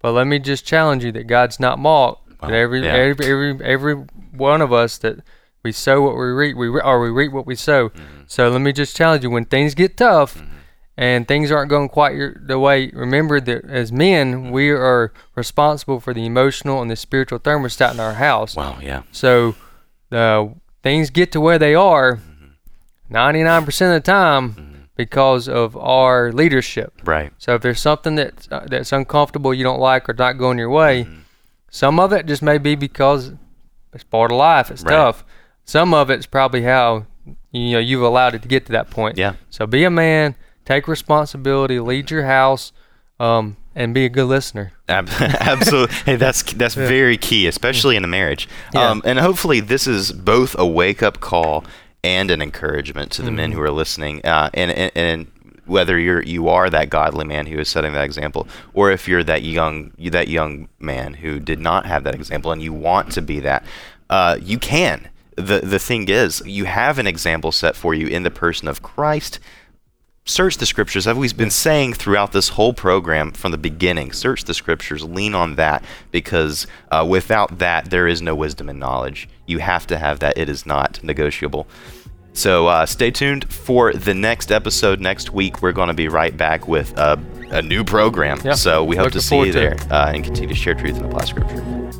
but 0.00 0.12
let 0.12 0.26
me 0.26 0.38
just 0.38 0.64
challenge 0.64 1.04
you 1.04 1.12
that 1.12 1.26
God's 1.26 1.60
not 1.60 1.78
mocked. 1.78 2.40
that 2.40 2.52
every, 2.52 2.80
yeah. 2.82 2.94
every 2.94 3.26
every 3.26 3.64
every 3.74 3.94
one 4.32 4.62
of 4.62 4.72
us 4.72 4.96
that 4.98 5.16
we 5.62 5.72
sow 5.72 6.00
what 6.00 6.14
we 6.16 6.24
reap, 6.42 6.56
we 6.56 6.68
re- 6.68 6.80
or 6.82 6.98
we 7.02 7.10
reap 7.10 7.32
what 7.32 7.44
we 7.46 7.54
sow. 7.54 7.90
Mm-hmm. 7.90 8.22
So 8.26 8.48
let 8.48 8.62
me 8.62 8.72
just 8.72 8.96
challenge 8.96 9.22
you: 9.24 9.28
when 9.30 9.44
things 9.44 9.74
get 9.74 9.98
tough, 9.98 10.42
and 10.96 11.28
things 11.28 11.50
aren't 11.50 11.68
going 11.68 11.90
quite 11.90 12.14
your, 12.14 12.34
the 12.40 12.58
way, 12.58 12.90
remember 12.94 13.40
that 13.40 13.64
as 13.66 13.92
men, 13.92 14.50
we 14.52 14.70
are 14.70 15.12
responsible 15.34 16.00
for 16.00 16.14
the 16.14 16.24
emotional 16.24 16.80
and 16.80 16.90
the 16.90 16.96
spiritual 16.96 17.38
thermostat 17.40 17.92
in 17.92 18.00
our 18.00 18.14
house. 18.14 18.56
Wow, 18.56 18.78
yeah. 18.80 19.02
So 19.12 19.54
uh, 20.12 20.48
things 20.82 21.10
get 21.10 21.32
to 21.32 21.40
where 21.40 21.58
they 21.58 21.74
are 21.74 22.20
99% 23.10 23.66
of 23.66 23.74
the 23.74 24.00
time 24.00 24.88
because 24.96 25.48
of 25.48 25.76
our 25.76 26.32
leadership. 26.32 26.92
Right. 27.04 27.32
So 27.38 27.54
if 27.54 27.62
there's 27.62 27.80
something 27.80 28.14
that's, 28.16 28.48
uh, 28.50 28.66
that's 28.68 28.92
uncomfortable, 28.92 29.54
you 29.54 29.64
don't 29.64 29.80
like, 29.80 30.08
or 30.08 30.12
not 30.14 30.34
going 30.38 30.58
your 30.58 30.70
way, 30.70 31.06
some 31.70 31.98
of 31.98 32.12
it 32.12 32.26
just 32.26 32.42
may 32.42 32.58
be 32.58 32.74
because 32.74 33.32
it's 33.92 34.04
part 34.04 34.30
of 34.30 34.36
life. 34.38 34.70
It's 34.70 34.82
Right. 34.82 34.92
tough. 34.92 35.24
Some 35.64 35.94
of 35.94 36.10
it's 36.10 36.26
probably 36.26 36.62
how 36.62 37.06
you 37.52 37.72
know 37.72 37.78
you've 37.78 38.02
allowed 38.02 38.34
it 38.34 38.42
to 38.42 38.48
get 38.48 38.66
to 38.66 38.72
that 38.72 38.90
point. 38.90 39.16
Yeah. 39.18 39.34
So 39.50 39.66
be 39.66 39.84
a 39.84 39.90
man, 39.90 40.34
take 40.64 40.86
responsibility, 40.88 41.78
lead 41.80 42.10
your 42.10 42.24
house, 42.24 42.72
um, 43.20 43.56
and 43.74 43.94
be 43.94 44.04
a 44.04 44.08
good 44.08 44.24
listener. 44.26 44.72
Ab- 44.88 45.08
Absolutely. 45.20 45.94
hey, 46.06 46.16
that's 46.16 46.42
that's 46.54 46.74
very 46.74 47.16
key, 47.16 47.46
especially 47.46 47.96
in 47.96 48.04
a 48.04 48.08
marriage. 48.08 48.48
Yeah. 48.74 48.88
Um, 48.90 49.02
and 49.04 49.18
hopefully, 49.18 49.60
this 49.60 49.86
is 49.86 50.12
both 50.12 50.56
a 50.58 50.66
wake 50.66 51.02
up 51.02 51.20
call 51.20 51.64
and 52.02 52.30
an 52.30 52.40
encouragement 52.42 53.12
to 53.12 53.22
the 53.22 53.28
Mm-hmm. 53.28 53.36
men 53.36 53.52
who 53.52 53.60
are 53.60 53.70
listening. 53.70 54.24
Uh, 54.24 54.50
and, 54.54 54.70
and 54.70 54.92
and 54.94 55.26
whether 55.66 55.98
you're 55.98 56.22
you 56.22 56.48
are 56.48 56.68
that 56.68 56.90
godly 56.90 57.24
man 57.24 57.46
who 57.46 57.58
is 57.58 57.68
setting 57.68 57.92
that 57.92 58.04
example, 58.04 58.48
or 58.74 58.90
if 58.90 59.06
you're 59.06 59.22
that 59.24 59.42
young 59.42 59.92
that 60.10 60.28
young 60.28 60.68
man 60.80 61.14
who 61.14 61.38
did 61.38 61.60
not 61.60 61.86
have 61.86 62.02
that 62.04 62.14
example 62.14 62.50
and 62.52 62.60
you 62.62 62.72
want 62.72 63.12
to 63.12 63.22
be 63.22 63.38
that, 63.40 63.64
uh, 64.08 64.36
you 64.40 64.58
can. 64.58 65.08
The 65.36 65.60
the 65.60 65.78
thing 65.78 66.08
is, 66.08 66.42
you 66.44 66.64
have 66.64 66.98
an 66.98 67.06
example 67.06 67.52
set 67.52 67.76
for 67.76 67.94
you 67.94 68.08
in 68.08 68.24
the 68.24 68.30
person 68.32 68.66
of 68.68 68.82
Christ 68.82 69.38
search 70.24 70.58
the 70.58 70.66
scriptures. 70.66 71.06
I've 71.06 71.16
always 71.16 71.32
been 71.32 71.50
saying 71.50 71.94
throughout 71.94 72.32
this 72.32 72.50
whole 72.50 72.72
program 72.72 73.32
from 73.32 73.52
the 73.52 73.58
beginning 73.58 74.12
search 74.12 74.44
the 74.44 74.54
scriptures 74.54 75.02
lean 75.04 75.34
on 75.34 75.56
that 75.56 75.84
because 76.10 76.66
uh, 76.90 77.06
without 77.08 77.58
that 77.58 77.90
there 77.90 78.06
is 78.06 78.22
no 78.22 78.34
wisdom 78.34 78.68
and 78.68 78.78
knowledge. 78.78 79.28
You 79.46 79.58
have 79.58 79.86
to 79.88 79.98
have 79.98 80.20
that. 80.20 80.38
It 80.38 80.48
is 80.48 80.66
not 80.66 81.02
negotiable. 81.02 81.66
So 82.32 82.68
uh, 82.68 82.86
stay 82.86 83.10
tuned 83.10 83.52
for 83.52 83.92
the 83.92 84.14
next 84.14 84.52
episode 84.52 85.00
next 85.00 85.32
week. 85.32 85.62
We're 85.62 85.72
going 85.72 85.88
to 85.88 85.94
be 85.94 86.08
right 86.08 86.36
back 86.36 86.68
with 86.68 86.96
uh, 86.96 87.16
a 87.50 87.60
new 87.60 87.82
program. 87.82 88.40
Yeah, 88.44 88.54
so 88.54 88.84
we 88.84 88.96
hope 88.96 89.12
to 89.12 89.20
see 89.20 89.46
you 89.46 89.52
there 89.52 89.76
uh, 89.90 90.12
and 90.14 90.22
continue 90.22 90.48
to 90.48 90.54
share 90.54 90.74
truth 90.74 90.96
and 90.96 91.06
apply 91.06 91.24
scripture 91.24 91.99